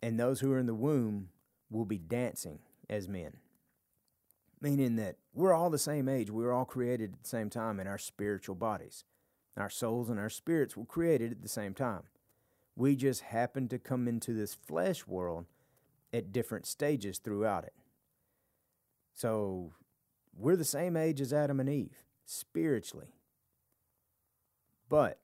and 0.04 0.20
those 0.20 0.42
who 0.42 0.52
are 0.52 0.60
in 0.60 0.68
the 0.68 0.76
womb 0.76 1.30
will 1.72 1.86
be 1.86 1.98
dancing 1.98 2.60
as 2.88 3.08
men 3.08 3.38
meaning 4.66 4.96
that 4.96 5.18
we're 5.34 5.54
all 5.54 5.70
the 5.70 5.78
same 5.78 6.10
age. 6.10 6.32
We 6.32 6.44
were 6.44 6.52
all 6.52 6.66
created 6.66 7.14
at 7.14 7.22
the 7.22 7.30
same 7.30 7.52
time 7.52 7.80
in 7.80 7.86
our 7.86 8.00
spiritual 8.00 8.56
bodies. 8.56 9.04
Our 9.56 9.70
souls 9.70 10.10
and 10.10 10.20
our 10.20 10.30
spirits 10.30 10.76
were 10.76 10.86
created 10.86 11.32
at 11.32 11.44
the 11.44 11.48
same 11.48 11.76
time. 11.76 12.02
We 12.76 12.96
just 12.96 13.22
happen 13.22 13.68
to 13.70 13.80
come 13.80 14.08
into 14.08 14.34
this 14.34 14.54
flesh 14.54 15.08
world 15.08 15.46
at 16.14 16.32
different 16.32 16.66
stages 16.66 17.18
throughout 17.18 17.64
it. 17.64 17.74
So 19.14 19.74
we're 20.38 20.58
the 20.58 20.66
same 20.66 20.98
age 20.98 21.22
as 21.22 21.32
Adam 21.32 21.60
and 21.60 21.70
Eve, 21.70 22.04
spiritually. 22.26 23.16
But 24.90 25.20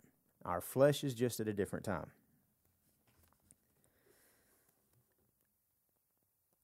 our 0.45 0.61
flesh 0.61 1.03
is 1.03 1.13
just 1.13 1.39
at 1.39 1.47
a 1.47 1.53
different 1.53 1.85
time. 1.85 2.11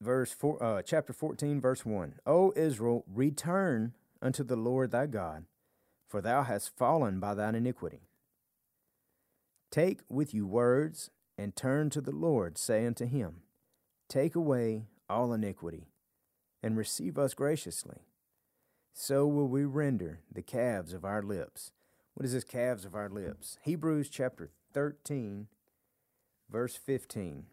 verse 0.02 0.32
four, 0.32 0.62
uh, 0.63 0.82
chapter 0.82 1.13
14, 1.13 1.60
verse 1.60 1.86
1. 1.86 2.15
O 2.26 2.54
Israel, 2.56 3.04
return 3.12 3.93
unto 4.21 4.43
the 4.43 4.56
Lord 4.56 4.91
thy 4.91 5.06
God, 5.06 5.45
for 6.08 6.21
thou 6.21 6.43
hast 6.43 6.76
fallen 6.76 7.19
by 7.19 7.34
thine 7.34 7.56
iniquity. 7.56 8.02
Take 9.71 10.01
with 10.10 10.34
you 10.34 10.47
words, 10.47 11.10
and 11.38 11.56
turn 11.56 11.89
to 11.91 12.01
the 12.01 12.15
Lord, 12.15 12.58
say 12.58 12.86
unto 12.86 13.06
him, 13.06 13.41
Take 14.10 14.36
away 14.36 14.86
all 15.10 15.34
iniquity, 15.34 15.88
and 16.63 16.77
receive 16.77 17.17
us 17.17 17.34
graciously. 17.34 17.99
So 18.93 19.27
will 19.27 19.47
we 19.47 19.63
render 19.65 20.21
the 20.32 20.41
calves 20.41 20.93
of 20.93 21.06
our 21.06 21.21
lips. 21.21 21.71
What 22.15 22.25
is 22.25 22.34
this 22.34 22.43
calves 22.43 22.84
of 22.84 22.95
our 22.95 23.10
lips? 23.10 23.60
Hebrews 23.62 24.10
chapter 24.10 24.49
13, 24.73 25.47
verse 26.49 26.75
15. 26.75 27.45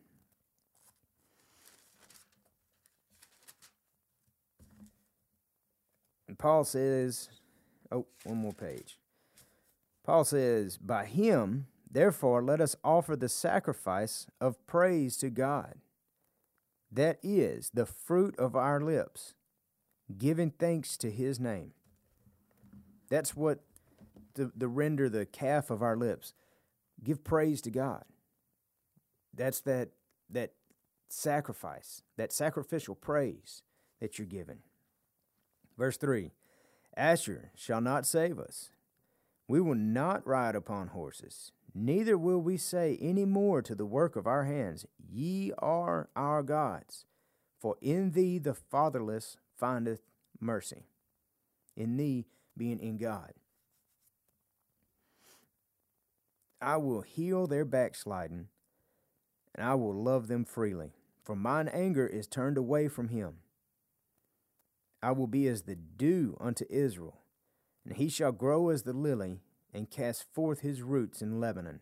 And 6.27 6.39
Paul 6.39 6.65
says, 6.65 7.29
oh, 7.93 8.07
one 8.25 8.39
more 8.39 8.53
page. 8.53 8.99
Paul 10.03 10.25
says, 10.25 10.79
By 10.79 11.05
him, 11.05 11.67
therefore, 11.95 12.43
let 12.43 12.61
us 12.61 12.77
offer 12.85 13.17
the 13.17 13.31
sacrifice 13.31 14.27
of 14.41 14.65
praise 14.67 15.17
to 15.17 15.31
God. 15.31 15.77
That 16.93 17.19
is 17.23 17.71
the 17.73 17.87
fruit 17.87 18.39
of 18.39 18.55
our 18.55 18.81
lips, 18.81 19.35
giving 20.19 20.51
thanks 20.51 20.97
to 20.99 21.11
his 21.11 21.41
name. 21.41 21.73
That's 23.09 23.35
what 23.35 23.61
the, 24.35 24.53
the 24.55 24.69
render 24.69 25.09
the 25.09 25.27
calf 25.27 25.71
of 25.71 25.83
our 25.83 25.97
lips. 25.97 26.35
Give 27.03 27.25
praise 27.25 27.61
to 27.63 27.71
God. 27.71 28.05
That's 29.33 29.61
that 29.63 29.89
that 30.31 30.53
sacrifice, 31.09 32.03
that 32.17 32.33
sacrificial 32.33 32.95
praise 32.95 33.63
that 34.01 34.19
you're 34.19 34.27
giving. 34.27 34.59
Verse 35.79 35.97
3 35.97 36.31
Asshur 36.99 37.49
shall 37.55 37.81
not 37.81 38.07
save 38.07 38.39
us. 38.39 38.71
We 39.49 39.61
will 39.61 39.75
not 39.75 40.27
ride 40.27 40.55
upon 40.55 40.89
horses, 40.89 41.53
neither 41.75 42.17
will 42.17 42.41
we 42.41 42.57
say 42.57 42.99
any 43.01 43.25
more 43.25 43.61
to 43.63 43.75
the 43.75 43.87
work 43.87 44.17
of 44.17 44.27
our 44.27 44.45
hands, 44.45 44.87
Ye 44.99 45.53
are 45.59 46.09
our 46.15 46.43
gods. 46.43 47.07
For 47.61 47.77
in 47.81 48.11
thee 48.13 48.39
the 48.39 48.55
fatherless 48.55 49.37
findeth 49.59 50.03
mercy. 50.41 50.87
In 51.77 51.97
thee 51.97 52.27
being 52.57 52.79
in 52.79 52.99
God. 52.99 53.33
I 56.61 56.77
will 56.77 57.03
heal 57.03 57.47
their 57.47 57.65
backsliding, 57.65 58.49
and 59.55 59.67
I 59.67 59.75
will 59.75 59.95
love 59.95 60.29
them 60.29 60.45
freely. 60.45 60.93
For 61.23 61.37
mine 61.37 61.69
anger 61.69 62.07
is 62.07 62.27
turned 62.27 62.59
away 62.59 62.89
from 62.89 63.09
him. 63.09 63.37
I 65.03 65.13
will 65.13 65.27
be 65.27 65.47
as 65.49 65.63
the 65.63 65.77
dew 65.77 66.37
unto 66.41 66.65
Israel, 66.71 67.21
and 67.85 67.97
he 67.97 68.09
shall 68.09 68.33
grow 68.33 68.71
as 68.71 68.83
the 68.83 68.93
lily, 68.93 69.41
and 69.75 69.91
cast 69.91 70.25
forth 70.33 70.61
his 70.61 70.83
roots 70.83 71.21
in 71.21 71.41
Lebanon. 71.41 71.81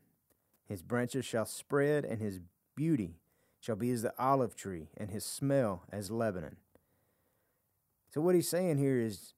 His 0.66 0.82
branches 0.82 1.24
shall 1.24 1.44
spread, 1.44 2.04
and 2.04 2.20
his 2.20 2.40
beauty 2.74 3.16
shall 3.60 3.76
be 3.76 3.90
as 3.90 4.02
the 4.02 4.14
olive 4.18 4.56
tree, 4.56 4.88
and 4.96 5.10
his 5.10 5.24
smell 5.24 5.84
as 5.92 6.10
Lebanon. 6.10 6.56
So, 8.10 8.20
what 8.20 8.34
he's 8.34 8.48
saying 8.48 8.78
here 8.78 8.98
is 8.98 9.34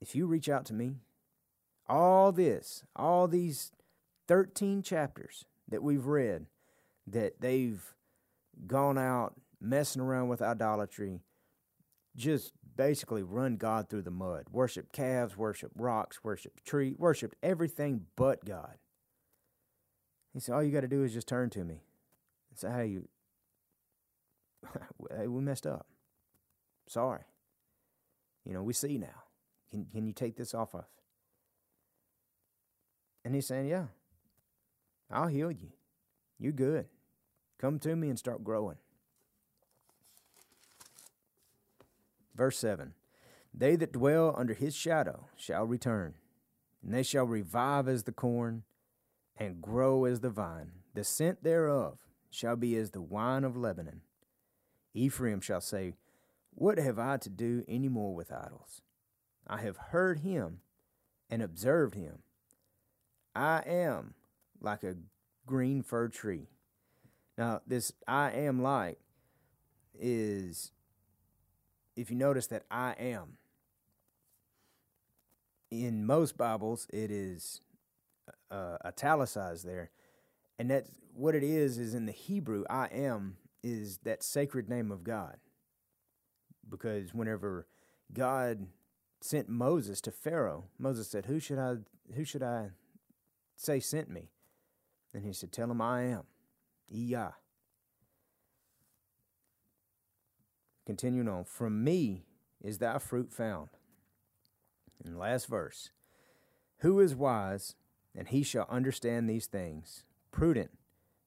if 0.00 0.14
you 0.14 0.26
reach 0.26 0.48
out 0.48 0.64
to 0.66 0.74
me, 0.74 0.96
all 1.88 2.32
this, 2.32 2.84
all 2.94 3.28
these 3.28 3.72
13 4.28 4.82
chapters 4.82 5.44
that 5.68 5.82
we've 5.82 6.06
read, 6.06 6.46
that 7.06 7.40
they've 7.40 7.94
gone 8.66 8.98
out 8.98 9.34
messing 9.60 10.02
around 10.02 10.28
with 10.28 10.42
idolatry, 10.42 11.20
just 12.16 12.52
basically 12.76 13.22
run 13.22 13.56
God 13.56 13.88
through 13.88 14.02
the 14.02 14.10
mud. 14.10 14.46
Worship 14.52 14.92
calves, 14.92 15.36
worship 15.36 15.72
rocks, 15.76 16.22
worship 16.22 16.62
tree, 16.64 16.94
worshiped 16.98 17.36
everything 17.42 18.06
but 18.16 18.44
God. 18.44 18.76
He 20.34 20.40
said, 20.40 20.54
All 20.54 20.62
you 20.62 20.72
got 20.72 20.82
to 20.82 20.88
do 20.88 21.02
is 21.04 21.14
just 21.14 21.28
turn 21.28 21.50
to 21.50 21.64
me. 21.64 21.82
and 22.50 22.58
Say, 22.58 22.70
hey, 22.70 22.98
hey, 25.18 25.26
we 25.26 25.40
messed 25.40 25.66
up. 25.66 25.86
Sorry. 26.88 27.22
You 28.44 28.52
know, 28.52 28.62
we 28.62 28.72
see 28.72 28.98
now. 28.98 29.24
Can 29.70 29.86
can 29.86 30.06
you 30.06 30.12
take 30.12 30.36
this 30.36 30.54
off 30.54 30.74
us? 30.74 30.86
And 33.24 33.34
he's 33.34 33.46
saying, 33.46 33.66
Yeah, 33.68 33.86
I'll 35.10 35.26
heal 35.26 35.50
you. 35.50 35.72
You're 36.38 36.52
good. 36.52 36.86
Come 37.58 37.78
to 37.80 37.96
me 37.96 38.08
and 38.08 38.18
start 38.18 38.44
growing. 38.44 38.76
Verse 42.36 42.58
7 42.58 42.94
They 43.54 43.76
that 43.76 43.92
dwell 43.92 44.34
under 44.36 44.54
his 44.54 44.74
shadow 44.74 45.28
shall 45.36 45.64
return, 45.64 46.14
and 46.82 46.92
they 46.92 47.02
shall 47.02 47.24
revive 47.24 47.88
as 47.88 48.04
the 48.04 48.12
corn 48.12 48.64
and 49.36 49.62
grow 49.62 50.04
as 50.04 50.20
the 50.20 50.30
vine. 50.30 50.72
The 50.94 51.04
scent 51.04 51.42
thereof 51.42 51.98
shall 52.30 52.56
be 52.56 52.76
as 52.76 52.90
the 52.90 53.02
wine 53.02 53.44
of 53.44 53.56
Lebanon. 53.56 54.02
Ephraim 54.94 55.40
shall 55.40 55.60
say, 55.60 55.94
What 56.54 56.78
have 56.78 56.98
I 56.98 57.16
to 57.18 57.30
do 57.30 57.64
any 57.68 57.88
more 57.88 58.14
with 58.14 58.32
idols? 58.32 58.82
I 59.46 59.58
have 59.58 59.76
heard 59.76 60.20
him 60.20 60.60
and 61.30 61.42
observed 61.42 61.94
him. 61.94 62.18
I 63.34 63.62
am 63.66 64.14
like 64.60 64.82
a 64.82 64.96
green 65.46 65.82
fir 65.82 66.08
tree. 66.08 66.48
Now, 67.36 67.60
this 67.66 67.92
I 68.08 68.30
am 68.32 68.62
like 68.62 68.98
is, 69.98 70.72
if 71.96 72.10
you 72.10 72.16
notice 72.16 72.46
that 72.48 72.64
I 72.70 72.94
am, 72.98 73.38
in 75.70 76.06
most 76.06 76.36
Bibles, 76.36 76.86
it 76.92 77.10
is 77.10 77.60
uh, 78.50 78.76
italicized 78.84 79.66
there. 79.66 79.90
And 80.58 80.70
that's 80.70 80.90
what 81.14 81.34
it 81.34 81.42
is, 81.42 81.78
is 81.78 81.94
in 81.94 82.06
the 82.06 82.12
Hebrew, 82.12 82.64
I 82.70 82.86
am 82.86 83.36
is 83.62 83.98
that 84.04 84.22
sacred 84.22 84.68
name 84.68 84.92
of 84.92 85.02
God. 85.02 85.38
Because 86.68 87.12
whenever 87.12 87.66
God 88.12 88.66
sent 89.20 89.48
Moses 89.48 90.00
to 90.02 90.10
Pharaoh, 90.10 90.64
Moses 90.78 91.08
said, 91.08 91.26
Who 91.26 91.40
should 91.40 91.58
I 91.58 91.76
who 92.14 92.24
should 92.24 92.42
I 92.42 92.70
say 93.56 93.80
sent 93.80 94.08
me? 94.08 94.30
And 95.14 95.24
he 95.24 95.32
said, 95.32 95.52
Tell 95.52 95.70
him 95.70 95.80
I 95.80 96.04
am. 96.04 96.24
Iyah. 96.94 97.32
Continuing 100.86 101.28
on, 101.28 101.44
from 101.44 101.82
me 101.82 102.24
is 102.62 102.78
thy 102.78 102.98
fruit 102.98 103.32
found. 103.32 103.68
And 105.04 105.18
last 105.18 105.48
verse. 105.48 105.90
Who 106.78 107.00
is 107.00 107.14
wise, 107.14 107.74
and 108.14 108.28
he 108.28 108.42
shall 108.42 108.66
understand 108.70 109.28
these 109.28 109.46
things, 109.46 110.04
prudent, 110.30 110.70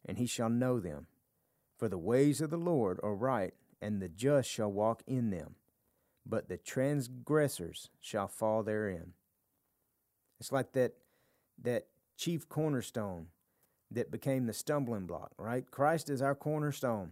and 0.05 0.17
he 0.17 0.25
shall 0.25 0.49
know 0.49 0.79
them. 0.79 1.07
For 1.77 1.89
the 1.89 1.97
ways 1.97 2.41
of 2.41 2.49
the 2.49 2.57
Lord 2.57 2.99
are 3.03 3.15
right, 3.15 3.53
and 3.81 4.01
the 4.01 4.09
just 4.09 4.49
shall 4.49 4.71
walk 4.71 5.03
in 5.07 5.29
them, 5.29 5.55
but 6.25 6.49
the 6.49 6.57
transgressors 6.57 7.89
shall 7.99 8.27
fall 8.27 8.63
therein. 8.63 9.13
It's 10.39 10.51
like 10.51 10.73
that 10.73 10.93
that 11.61 11.87
chief 12.17 12.47
cornerstone 12.47 13.27
that 13.91 14.11
became 14.11 14.45
the 14.45 14.53
stumbling 14.53 15.05
block, 15.05 15.31
right? 15.37 15.69
Christ 15.69 16.09
is 16.09 16.21
our 16.21 16.35
cornerstone. 16.35 17.11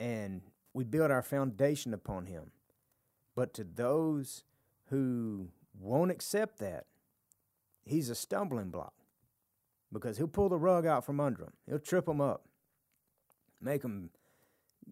And 0.00 0.40
we 0.74 0.84
build 0.84 1.10
our 1.10 1.22
foundation 1.22 1.92
upon 1.92 2.26
him. 2.26 2.50
But 3.34 3.54
to 3.54 3.64
those 3.64 4.44
who 4.88 5.48
won't 5.78 6.10
accept 6.10 6.58
that, 6.58 6.86
he's 7.84 8.10
a 8.10 8.14
stumbling 8.14 8.70
block 8.70 8.94
because 9.92 10.18
he'll 10.18 10.28
pull 10.28 10.48
the 10.48 10.58
rug 10.58 10.86
out 10.86 11.04
from 11.04 11.20
under 11.20 11.44
them. 11.44 11.52
He'll 11.66 11.78
trip 11.78 12.06
them 12.06 12.20
up 12.20 12.46
make 13.62 13.82
them, 13.82 14.10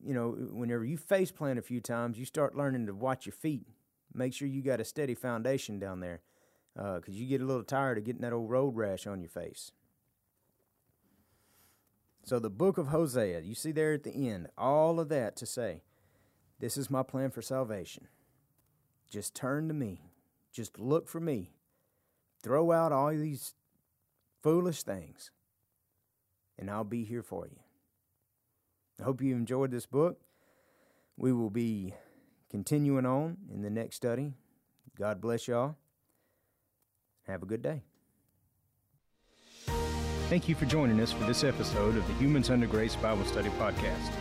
you 0.03 0.15
know, 0.15 0.31
whenever 0.53 0.85
you 0.85 0.97
face 0.97 1.31
plant 1.31 1.59
a 1.59 1.63
few 1.63 1.81
times, 1.81 2.19
you 2.19 2.25
start 2.25 2.57
learning 2.57 2.87
to 2.87 2.95
watch 2.95 3.27
your 3.27 3.33
feet. 3.33 3.67
Make 4.15 4.33
sure 4.33 4.49
you 4.49 4.63
got 4.63 4.81
a 4.81 4.85
steady 4.85 5.15
foundation 5.15 5.79
down 5.79 6.01
there 6.01 6.21
because 6.75 7.15
uh, 7.15 7.19
you 7.19 7.27
get 7.27 7.41
a 7.41 7.45
little 7.45 7.65
tired 7.65 7.99
of 7.99 8.05
getting 8.05 8.23
that 8.23 8.33
old 8.33 8.51
road 8.51 8.77
rash 8.77 9.07
on 9.07 9.21
your 9.21 9.29
face. 9.29 9.73
So, 12.31 12.39
the 12.39 12.49
book 12.49 12.79
of 12.79 12.87
Hosea, 12.87 13.41
you 13.41 13.57
see 13.57 13.73
there 13.73 13.93
at 13.93 14.05
the 14.05 14.29
end, 14.29 14.51
all 14.57 15.01
of 15.01 15.09
that 15.09 15.35
to 15.35 15.47
say, 15.47 15.83
This 16.61 16.77
is 16.77 16.89
my 16.89 17.03
plan 17.03 17.33
for 17.33 17.43
salvation. 17.43 18.07
Just 19.11 19.35
turn 19.35 19.67
to 19.67 19.75
me, 19.75 20.13
just 20.53 20.79
look 20.79 21.09
for 21.09 21.19
me. 21.19 21.51
Throw 22.41 22.71
out 22.71 22.93
all 22.93 23.11
these 23.11 23.55
foolish 24.45 24.85
things, 24.85 25.33
and 26.57 26.71
I'll 26.71 26.85
be 26.85 27.03
here 27.03 27.25
for 27.25 27.49
you. 27.49 27.59
I 29.01 29.03
hope 29.03 29.21
you 29.21 29.35
enjoyed 29.35 29.73
this 29.73 29.87
book. 29.87 30.21
We 31.17 31.33
will 31.33 31.51
be 31.51 31.95
continuing 32.49 33.07
on 33.07 33.39
in 33.53 33.63
the 33.63 33.71
next 33.71 33.97
study. 33.97 34.35
God 34.97 35.21
bless 35.21 35.49
y'all. 35.49 35.75
Have 37.27 37.43
a 37.43 37.47
good 37.47 37.63
day. 37.63 37.83
Thank 40.31 40.49
you 40.49 40.55
for 40.55 40.65
joining 40.65 41.01
us 41.01 41.11
for 41.11 41.25
this 41.25 41.43
episode 41.43 41.97
of 41.97 42.07
the 42.07 42.15
Humans 42.15 42.51
Under 42.51 42.69
Grace 42.69 42.95
Bible 42.95 43.25
Study 43.25 43.49
Podcast. 43.59 44.13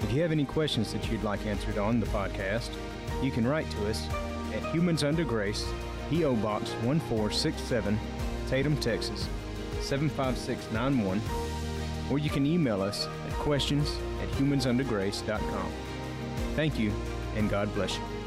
If 0.00 0.10
you 0.10 0.22
have 0.22 0.32
any 0.32 0.46
questions 0.46 0.94
that 0.94 1.10
you'd 1.10 1.22
like 1.22 1.44
answered 1.44 1.76
on 1.76 2.00
the 2.00 2.06
podcast, 2.06 2.70
you 3.22 3.30
can 3.30 3.46
write 3.46 3.70
to 3.72 3.90
us 3.90 4.08
at 4.54 4.64
Humans 4.74 5.04
Under 5.04 5.24
Grace, 5.24 5.66
P.O. 6.08 6.36
Box 6.36 6.70
1467, 6.82 8.00
Tatum, 8.48 8.78
Texas 8.78 9.28
75691, 9.82 11.20
or 12.10 12.18
you 12.18 12.30
can 12.30 12.46
email 12.46 12.80
us 12.80 13.06
at 13.28 13.34
questions 13.34 13.94
at 14.22 14.30
humansundergrace.com. 14.30 15.72
Thank 16.56 16.78
you, 16.78 16.94
and 17.36 17.50
God 17.50 17.74
bless 17.74 17.98
you. 17.98 18.21